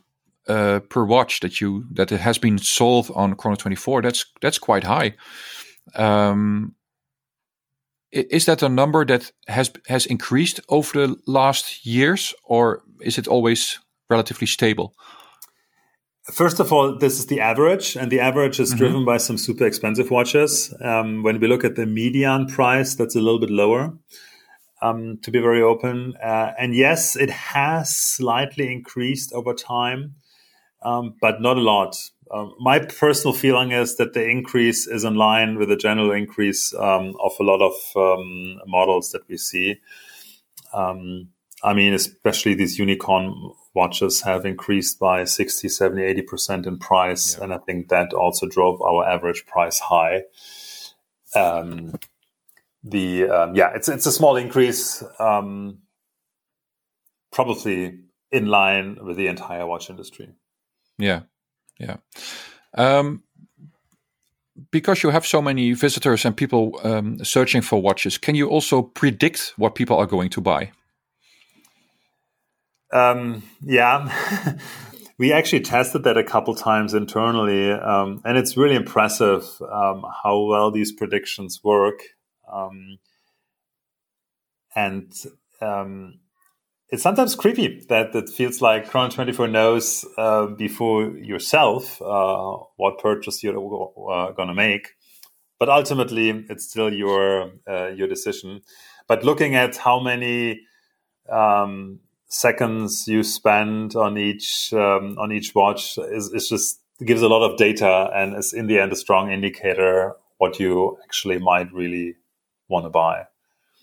[0.48, 4.02] uh, per watch that you that it has been sold on Chrono Twenty Four.
[4.02, 5.14] That's that's quite high.
[5.94, 6.74] Um,
[8.10, 13.28] is that a number that has has increased over the last years, or is it
[13.28, 13.78] always
[14.08, 14.94] relatively stable?
[16.32, 18.78] First of all, this is the average, and the average is mm -hmm.
[18.78, 20.74] driven by some super expensive watches.
[20.80, 23.92] Um, when we look at the median price, that's a little bit lower
[24.82, 26.14] um, to be very open.
[26.22, 30.14] Uh, and yes, it has slightly increased over time,
[30.82, 31.96] um, but not a lot.
[32.30, 36.74] Um, my personal feeling is that the increase is in line with the general increase
[36.74, 39.80] um, of a lot of um, models that we see.
[40.74, 41.30] Um,
[41.62, 47.36] I mean, especially these unicorn watches have increased by 60, 70, 80% in price.
[47.36, 47.44] Yeah.
[47.44, 50.24] And I think that also drove our average price high.
[51.34, 51.94] Um,
[52.90, 55.78] the um, yeah, it's it's a small increase, um,
[57.32, 60.30] probably in line with the entire watch industry.
[60.98, 61.22] Yeah,
[61.78, 61.96] yeah.
[62.74, 63.22] Um,
[64.70, 68.82] because you have so many visitors and people um, searching for watches, can you also
[68.82, 70.72] predict what people are going to buy?
[72.92, 74.56] Um, yeah.
[75.18, 80.40] we actually tested that a couple times internally, um, and it's really impressive um, how
[80.40, 82.00] well these predictions work.
[82.52, 82.98] Um,
[84.74, 85.12] and
[85.60, 86.20] um,
[86.90, 92.98] it's sometimes creepy that it feels like Chrono 24 knows uh, before yourself uh, what
[92.98, 94.88] purchase you're uh, going to make.
[95.58, 98.62] But ultimately, it's still your uh, your decision.
[99.08, 100.60] But looking at how many
[101.28, 107.28] um, seconds you spend on each um, on each watch is, is just gives a
[107.28, 111.72] lot of data and is in the end a strong indicator what you actually might
[111.72, 112.14] really
[112.68, 113.26] want to buy.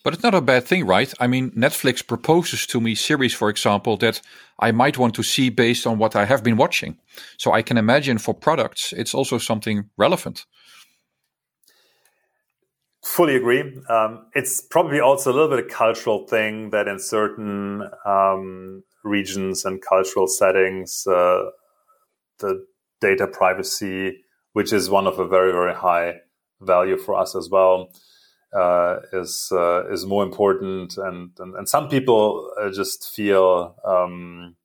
[0.04, 1.12] But it's not a bad thing, right?
[1.20, 4.22] I mean, Netflix proposes to me series, for example, that
[4.60, 7.00] I might want to see based on what I have been watching.
[7.38, 10.46] So I can imagine for products, it's also something relevant.
[13.06, 13.62] fully agree.
[13.88, 19.64] Um, it's probably also a little bit a cultural thing that in certain um, regions
[19.64, 21.52] and cultural settings, uh,
[22.40, 22.66] the
[23.00, 24.24] data privacy,
[24.54, 26.16] which is one of a very very high
[26.62, 27.90] value for us as well,
[28.56, 30.98] uh, is uh, is more important.
[30.98, 33.76] And and, and some people uh, just feel.
[33.86, 34.56] Um,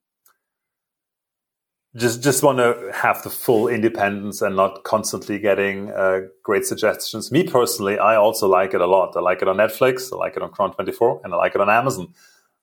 [1.96, 7.32] just just want to have the full independence and not constantly getting uh, great suggestions.
[7.32, 9.16] Me personally, I also like it a lot.
[9.16, 11.56] I like it on Netflix, I like it on Chrono Twenty Four, and I like
[11.56, 12.14] it on Amazon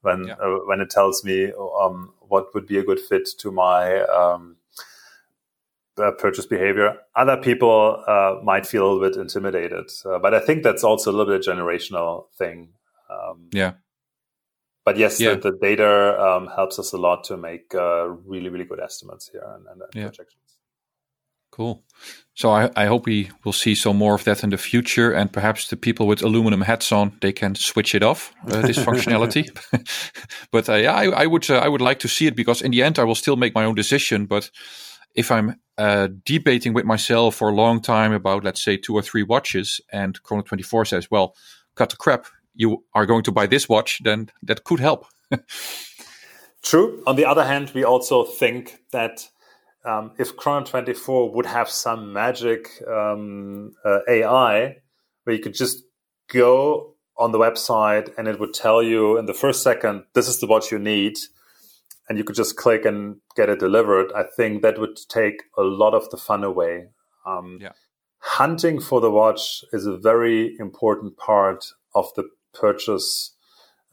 [0.01, 0.35] when yeah.
[0.35, 1.51] uh, when it tells me
[1.81, 4.56] um, what would be a good fit to my um,
[5.99, 6.97] uh, purchase behavior.
[7.15, 11.11] Other people uh, might feel a little bit intimidated, uh, but I think that's also
[11.11, 12.69] a little bit a generational thing.
[13.09, 13.73] Um, yeah
[14.87, 15.35] but yes, yeah.
[15.35, 19.27] the, the, data um, helps us a lot to make uh, really, really good estimates
[19.29, 20.03] here and, and, and yeah.
[20.03, 20.59] projections.
[21.51, 21.83] Cool.
[22.35, 25.29] So I, I, hope we will see some more of that in the future, and
[25.29, 29.49] perhaps the people with aluminum hats on they can switch it off uh, this functionality.
[30.53, 32.71] but uh, yeah, I, I would uh, I would like to see it because in
[32.71, 34.25] the end I will still make my own decision.
[34.25, 34.51] But
[35.15, 39.01] if I'm uh, debating with myself for a long time about let's say two or
[39.01, 41.35] three watches, and Chrono Twenty Four says, "Well,
[41.75, 42.25] cut the crap,
[42.57, 45.05] you are going to buy this watch, then that could help.
[46.63, 47.01] True.
[47.07, 49.29] On the other hand, we also think that
[49.85, 54.77] um, if Chrono 24 would have some magic um, uh, AI
[55.23, 55.83] where you could just
[56.29, 60.39] go on the website and it would tell you in the first second, this is
[60.39, 61.17] the watch you need,
[62.09, 65.63] and you could just click and get it delivered, I think that would take a
[65.63, 66.87] lot of the fun away.
[67.25, 67.73] Um, yeah.
[68.19, 73.35] Hunting for the watch is a very important part of the purchase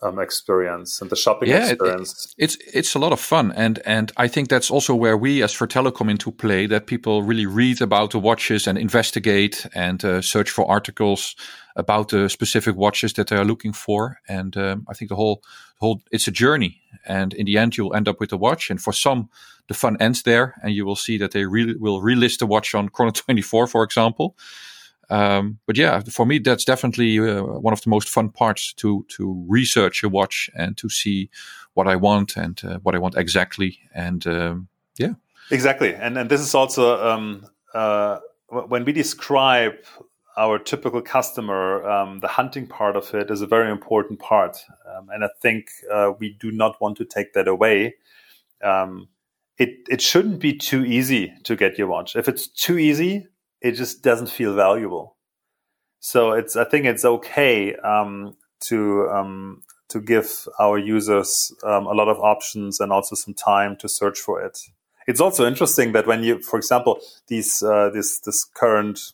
[0.04, 2.34] um, experience and the shopping yeah, experience.
[2.36, 5.16] It, it, it's it's a lot of fun, and and I think that's also where
[5.16, 6.66] we as Fratello come into play.
[6.66, 11.34] That people really read about the watches and investigate and uh, search for articles
[11.76, 14.20] about the specific watches that they are looking for.
[14.28, 15.42] And um, I think the whole
[15.80, 18.70] whole it's a journey, and in the end you'll end up with a watch.
[18.70, 19.28] And for some,
[19.68, 22.74] the fun ends there, and you will see that they really will relist the watch
[22.74, 24.36] on Chrono Twenty Four, for example.
[25.10, 29.04] Um, but yeah, for me, that's definitely uh, one of the most fun parts to
[29.16, 31.30] to research a watch and to see
[31.74, 33.78] what I want and uh, what I want exactly.
[33.94, 35.14] And um, yeah,
[35.50, 35.94] exactly.
[35.94, 39.74] And and this is also um, uh, when we describe
[40.36, 44.58] our typical customer, um, the hunting part of it is a very important part,
[44.92, 47.94] um, and I think uh, we do not want to take that away.
[48.62, 49.08] Um,
[49.58, 52.16] it it shouldn't be too easy to get your watch.
[52.16, 53.28] If it's too easy,
[53.60, 55.16] it just doesn't feel valuable.
[56.00, 61.92] So it's I think it's okay um, to um, to give our users um, a
[61.92, 64.58] lot of options and also some time to search for it.
[65.06, 69.12] It's also interesting that when you, for example, these uh, this this current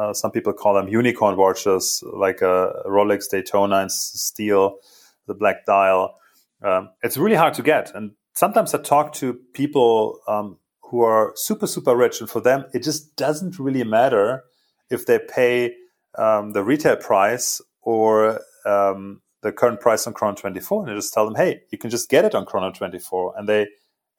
[0.00, 4.78] uh, some people call them unicorn watches like a Rolex Daytona and steel,
[5.26, 6.16] the black dial.
[6.62, 11.32] Um, it's really hard to get, and sometimes I talk to people um, who are
[11.36, 14.44] super super rich, and for them it just doesn't really matter
[14.90, 15.74] if they pay
[16.16, 21.14] um, the retail price or um, the current price on Chrono 24, and I just
[21.14, 23.68] tell them, hey, you can just get it on Chrono 24, and they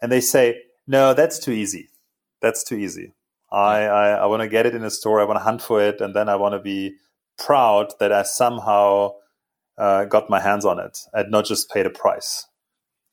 [0.02, 1.90] and they say, no, that's too easy.
[2.42, 3.14] That's too easy.
[3.52, 5.22] I I, I want to get it in a store.
[5.22, 6.96] I want to hunt for it, and then I want to be
[7.40, 9.12] proud that I somehow
[9.78, 12.48] uh, got my hands on it and not just paid a price.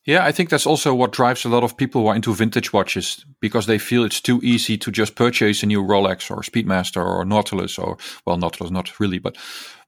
[0.09, 2.73] Yeah, I think that's also what drives a lot of people who are into vintage
[2.73, 7.05] watches because they feel it's too easy to just purchase a new Rolex or Speedmaster
[7.05, 9.37] or Nautilus or well, Nautilus not really, but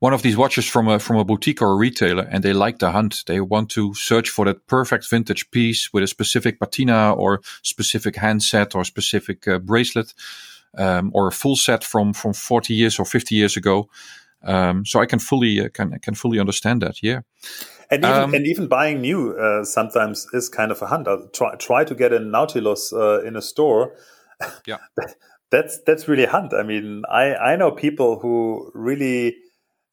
[0.00, 2.80] one of these watches from a from a boutique or a retailer, and they like
[2.80, 3.22] the hunt.
[3.26, 8.16] They want to search for that perfect vintage piece with a specific patina or specific
[8.16, 10.12] handset or specific uh, bracelet
[10.76, 13.88] um, or a full set from from forty years or fifty years ago.
[14.42, 17.02] Um, so I can fully uh, can can fully understand that.
[17.02, 17.20] Yeah.
[17.90, 21.08] And even, um, and even buying new uh, sometimes is kind of a hunt.
[21.08, 23.96] I'll try try to get a Nautilus uh, in a store.
[24.66, 24.78] Yeah,
[25.50, 26.54] that's that's really a hunt.
[26.54, 29.36] I mean, I I know people who really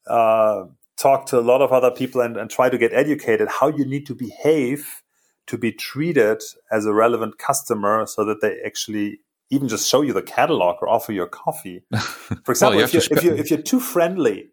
[0.06, 0.64] uh,
[0.96, 3.84] talk to a lot of other people and, and try to get educated how you
[3.84, 5.02] need to behave
[5.46, 9.20] to be treated as a relevant customer, so that they actually
[9.50, 11.82] even just show you the catalog or offer you a coffee.
[11.98, 14.48] For example, well, you if, you're, if, you're, if you're too friendly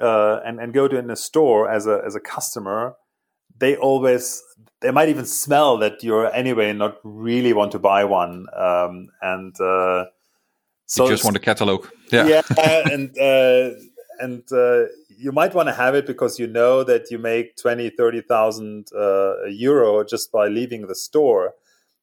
[0.00, 2.96] uh, and and go to in a store as a as a customer,
[3.58, 4.42] they always
[4.80, 9.58] they might even smell that you're anyway not really want to buy one, um, and
[9.60, 10.04] uh,
[10.86, 11.86] so you just want a catalog.
[12.12, 12.42] Yeah, yeah,
[12.92, 13.70] and uh,
[14.18, 17.90] and uh, you might want to have it because you know that you make 20,
[17.90, 21.54] 30,000 uh, euro just by leaving the store.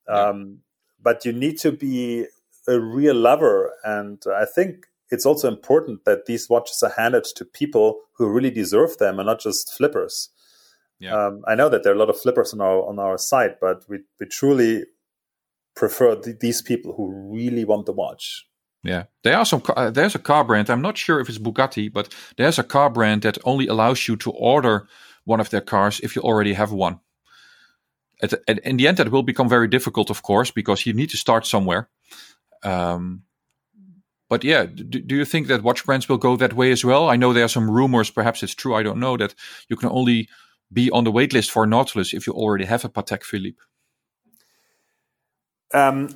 [0.08, 0.60] Um.
[1.04, 2.28] But you need to be
[2.68, 7.46] a real lover, and I think it's also important that these watches are handed to
[7.46, 10.30] people who really deserve them and not just flippers.
[11.00, 11.14] Yeah.
[11.16, 13.60] Um, I know that there are a lot of flippers on our on our site,
[13.60, 14.86] but we, we truly
[15.76, 18.48] prefer th- these people who really want the watch.
[18.84, 19.62] Yeah, there are some.
[19.76, 20.70] Uh, there's a car brand.
[20.70, 24.16] I'm not sure if it's Bugatti, but there's a car brand that only allows you
[24.18, 24.88] to order
[25.26, 27.00] one of their cars if you already have one.
[28.24, 31.10] At, at, in the end, that will become very difficult, of course, because you need
[31.10, 31.90] to start somewhere.
[32.64, 33.24] Um,
[34.30, 37.10] but yeah, do, do you think that watch brands will go that way as well?
[37.10, 39.36] I know there are some rumors, perhaps it's true, I don't know, that
[39.70, 40.30] you can only
[40.72, 43.60] be on the waitlist for Nautilus if you already have a Patek Philippe.
[45.74, 46.10] Um,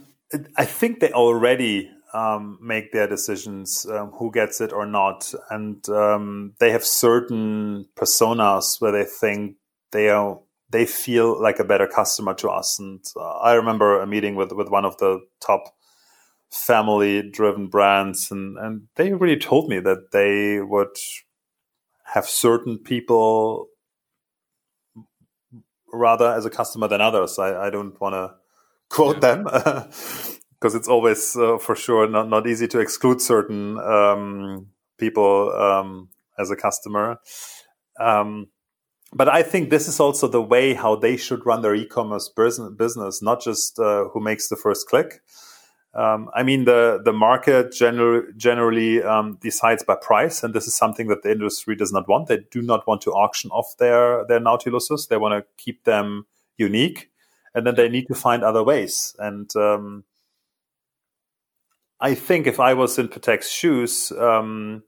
[0.55, 5.87] I think they already um, make their decisions um, who gets it or not, and
[5.89, 9.57] um, they have certain personas where they think
[9.91, 10.39] they are
[10.69, 12.79] they feel like a better customer to us.
[12.79, 15.75] And uh, I remember a meeting with with one of the top
[16.49, 20.95] family driven brands, and and they really told me that they would
[22.13, 23.67] have certain people
[25.91, 27.39] rather as a customer than others.
[27.39, 28.35] I, I don't want to
[28.89, 29.35] quote yeah.
[29.35, 29.43] them
[30.59, 36.09] because it's always uh, for sure not, not easy to exclude certain um, people um,
[36.37, 37.19] as a customer.
[37.99, 38.47] Um,
[39.13, 43.21] but I think this is also the way how they should run their e-commerce business,
[43.21, 45.21] not just uh, who makes the first click.
[45.93, 50.75] Um, I mean, the the market gener- generally um, decides by price, and this is
[50.75, 52.27] something that the industry does not want.
[52.27, 55.07] They do not want to auction off their their Nautiluses.
[55.07, 56.27] They want to keep them
[56.57, 57.09] unique,
[57.55, 59.15] and then they need to find other ways.
[59.17, 60.03] And um,
[61.99, 64.83] I think if I was in Patek's shoes, um,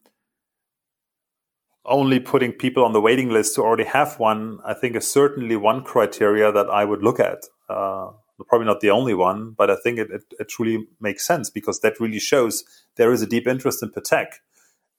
[1.90, 5.56] only putting people on the waiting list who already have one, I think is certainly
[5.56, 7.46] one criteria that I would look at.
[7.68, 8.12] Uh,
[8.48, 11.82] probably not the only one, but I think it, it, it, truly makes sense because
[11.82, 12.64] that really shows
[12.96, 14.28] there is a deep interest in Patek.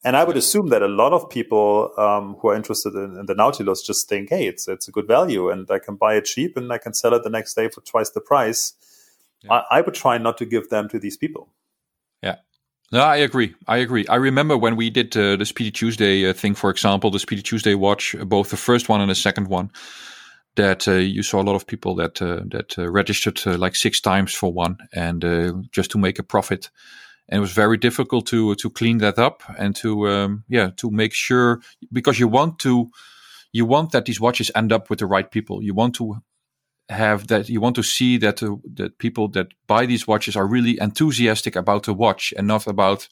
[0.04, 3.26] And I would assume that a lot of people um, who are interested in, in,
[3.26, 6.24] the Nautilus just think, hey, it's it's a good value and I can buy it
[6.24, 8.74] cheap and I can sell it the next day for twice the price.
[9.42, 9.62] Yeah.
[9.70, 11.48] I, I would try not to give them to these people.
[12.92, 13.54] No, I agree.
[13.68, 14.06] I agree.
[14.08, 17.42] I remember when we did uh, the Speedy Tuesday uh, thing, for example, the Speedy
[17.42, 19.70] Tuesday watch, both the first one and the second one
[20.56, 23.76] that uh, you saw a lot of people that uh, that uh, registered uh, like
[23.76, 26.70] six times for one and uh, just to make a profit
[27.28, 30.90] and it was very difficult to to clean that up and to um, yeah to
[30.90, 31.60] make sure
[31.92, 32.90] because you want to
[33.52, 36.16] you want that these watches end up with the right people you want to
[36.90, 40.46] have that you want to see that uh, that people that buy these watches are
[40.46, 43.08] really enthusiastic about the watch and not about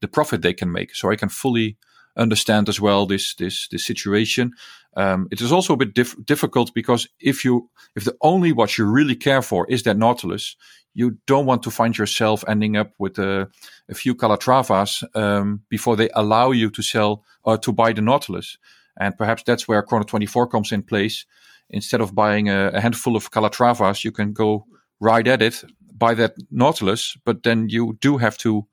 [0.00, 1.76] the profit they can make so i can fully
[2.16, 4.52] understand as well this this this situation.
[4.96, 8.78] Um, it is also a bit dif- difficult because if you if the only watch
[8.78, 10.56] you really care for is that Nautilus,
[10.94, 13.48] you don't want to find yourself ending up with a,
[13.88, 18.56] a few Calatravas um, before they allow you to sell or to buy the Nautilus.
[18.98, 21.26] And perhaps that's where Chrono 24 comes in place.
[21.70, 24.66] Instead of buying a, a handful of Calatravas, you can go
[25.00, 25.64] right at it,
[25.96, 28.66] buy that Nautilus, but then you do have to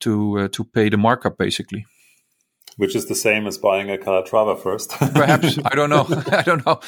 [0.00, 1.86] to uh, to pay the markup basically
[2.76, 4.90] which is the same as buying a Calatrava first.
[5.14, 6.06] Perhaps I don't know.
[6.30, 6.80] I don't know.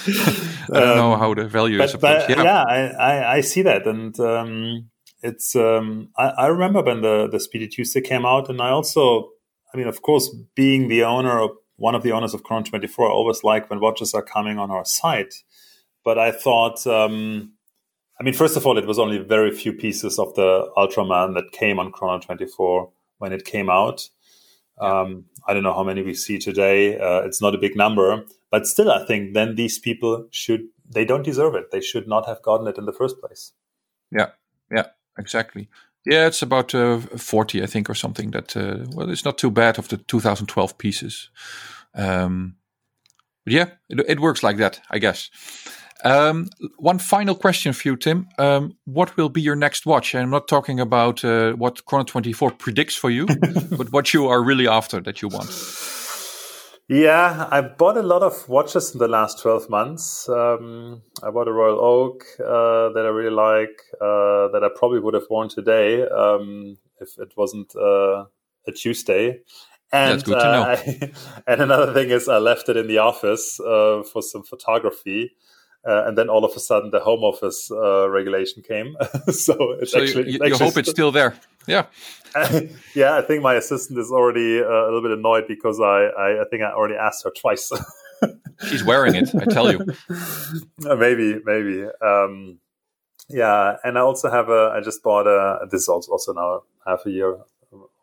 [0.72, 1.96] I don't um, know how the value but, is.
[1.96, 4.90] But, yeah, yeah I, I, I, see that, and um,
[5.22, 5.54] it's.
[5.54, 9.30] Um, I, I, remember when the the Speedy Tuesday came out, and I also,
[9.72, 11.50] I mean, of course, being the owner of
[11.84, 14.58] one of the owners of Chrono Twenty Four, I always like when watches are coming
[14.58, 15.34] on our site.
[16.02, 17.52] But I thought, um,
[18.18, 21.52] I mean, first of all, it was only very few pieces of the Ultraman that
[21.52, 24.08] came on Chrono Twenty Four when it came out.
[24.80, 26.98] Um, I don't know how many we see today.
[26.98, 31.04] Uh, it's not a big number, but still, I think then these people should they
[31.04, 31.70] don't deserve it.
[31.70, 33.52] They should not have gotten it in the first place.
[34.10, 34.30] Yeah,
[34.74, 34.86] yeah,
[35.18, 35.68] exactly.
[36.06, 38.30] Yeah, it's about uh, forty, I think, or something.
[38.32, 41.30] That uh, well, it's not too bad of the 2012 pieces.
[41.94, 42.56] Um,
[43.44, 45.30] but yeah, it, it works like that, I guess.
[46.04, 48.28] Um, one final question for you, Tim.
[48.38, 50.14] Um, what will be your next watch?
[50.14, 53.26] I'm not talking about uh, what Chrono 24 predicts for you,
[53.76, 55.48] but what you are really after that you want.
[56.88, 60.28] Yeah, I bought a lot of watches in the last 12 months.
[60.28, 65.00] Um, I bought a Royal Oak uh, that I really like, uh, that I probably
[65.00, 68.26] would have worn today um, if it wasn't uh,
[68.66, 69.40] a Tuesday.
[69.92, 70.62] And, That's good to know.
[70.62, 71.12] Uh, I,
[71.46, 75.32] and another thing is, I left it in the office uh, for some photography.
[75.86, 78.96] Uh, and then all of a sudden, the home office uh, regulation came.
[79.28, 81.34] so it's so actually, you, you hope it's still there.
[81.66, 81.86] Yeah.
[82.94, 86.42] yeah, I think my assistant is already uh, a little bit annoyed because I, I,
[86.42, 87.70] I think I already asked her twice.
[88.68, 89.80] She's wearing it, I tell you.
[90.86, 91.84] Uh, maybe, maybe.
[92.02, 92.58] Um,
[93.28, 94.72] yeah, and I also have a.
[94.76, 95.66] I just bought a.
[95.70, 97.38] This is also, also now half a year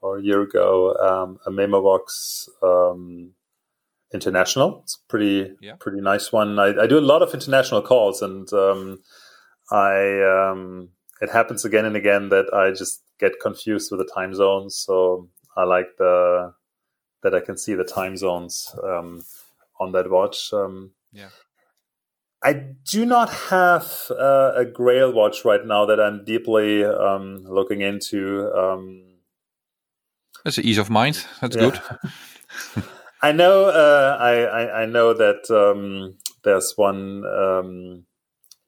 [0.02, 3.32] or a year ago um, a MemoVox um,
[4.14, 4.82] International.
[4.84, 5.76] It's a pretty yeah.
[5.80, 6.58] pretty nice one.
[6.58, 9.00] I, I, do a lot of international calls, and um,
[9.70, 10.90] I um,
[11.22, 14.76] it happens again and again that I just get confused with the time zones.
[14.76, 16.54] So I like the
[17.24, 19.22] that I can see the time zones um,
[19.80, 20.52] on that watch.
[20.52, 21.30] Um, yeah.
[22.44, 22.54] I
[22.90, 28.52] do not have uh, a Grail watch right now that I'm deeply um, looking into.
[28.56, 29.04] Um,
[30.44, 31.24] That's ease of mind.
[31.40, 31.62] That's yeah.
[31.62, 32.84] good.
[33.22, 33.66] I know.
[33.66, 38.06] Uh, I, I, I know that um, there's one um,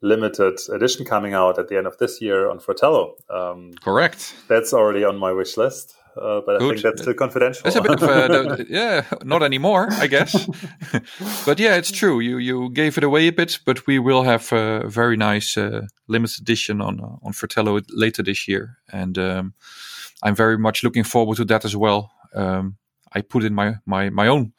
[0.04, 3.16] limited edition coming out at the end of this year on Fratello.
[3.30, 4.36] Um, Correct.
[4.48, 5.96] That's already on my wish list.
[6.16, 6.64] Uh, but Good.
[6.64, 7.64] I think that's still confidential.
[7.64, 10.48] That's a bit of uh, yeah, not anymore, I guess.
[11.46, 12.20] but yeah, it's true.
[12.20, 15.88] You you gave it away a bit, but we will have a very nice uh,
[16.08, 19.54] limited edition on uh, on Fratello later this year, and um,
[20.22, 22.12] I'm very much looking forward to that as well.
[22.36, 22.78] Um,
[23.12, 24.54] I put in my my my own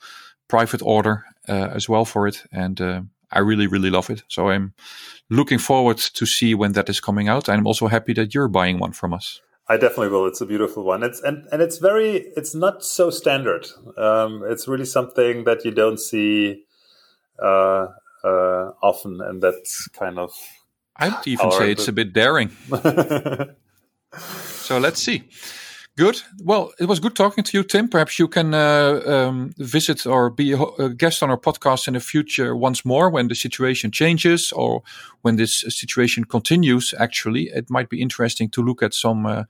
[0.48, 3.02] private order uh, as well for it, and uh,
[3.34, 4.22] I really really love it.
[4.28, 4.72] So I'm
[5.28, 7.48] looking forward to see when that is coming out.
[7.48, 9.40] I'm also happy that you're buying one from us.
[9.66, 10.26] I definitely will.
[10.26, 11.02] It's a beautiful one.
[11.02, 12.32] It's and and it's very.
[12.36, 13.66] It's not so standard.
[13.96, 16.64] Um, it's really something that you don't see
[17.42, 17.86] uh,
[18.22, 20.32] uh, often, and that's kind of.
[20.96, 22.50] I'd even say it's a bit daring.
[24.16, 25.24] so let's see.
[25.96, 26.22] Good.
[26.42, 27.88] Well, it was good talking to you, Tim.
[27.88, 32.00] Perhaps you can uh, um, visit or be a, guest on our podcast in the
[32.00, 34.82] future once more when the situation changes or
[35.22, 36.94] when this situation continues.
[36.98, 39.44] Actually, it might be interesting to look at some, uh,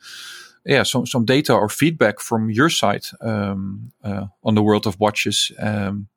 [0.67, 5.01] yeah, some some data or feedback from your side um, uh, on the world of
[5.01, 5.51] watches.
[5.59, 6.09] Um,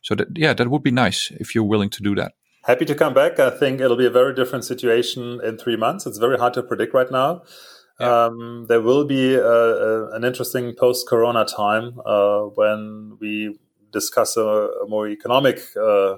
[0.00, 2.34] so that yeah, that would be nice if you're willing to do that.
[2.62, 3.40] Happy to come back.
[3.40, 6.06] I think it'll be a very different situation in three months.
[6.06, 7.42] It's very hard to predict right now.
[7.98, 8.24] Yeah.
[8.26, 13.58] Um, there will be a, a, an interesting post-corona time uh, when we
[13.90, 16.16] discuss a, a more economic uh,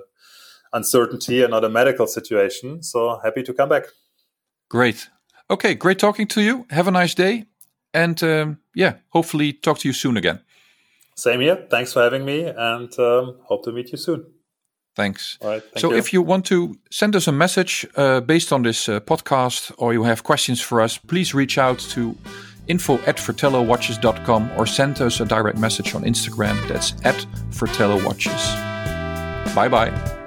[0.73, 2.83] uncertainty and not a medical situation.
[2.83, 3.85] So happy to come back.
[4.69, 5.09] Great.
[5.51, 6.67] Okay, great talking to you.
[6.71, 7.47] Have a nice day,
[7.95, 10.41] and um, yeah, hopefully talk to you soon again.
[11.15, 11.67] Same here.
[11.71, 14.27] Thanks for having me, and um, hope to meet you soon.
[14.99, 15.39] Thanks.
[15.41, 15.63] All right.
[15.77, 15.97] so, you.
[15.97, 19.93] if you want to send us a message uh, based on this uh, podcast or
[19.93, 22.17] you have questions for us, please reach out to
[22.67, 26.57] info at fratellowatches.com or send us a direct message on Instagram.
[26.67, 28.43] That's at frtellowatches.
[29.55, 30.18] Bye bye.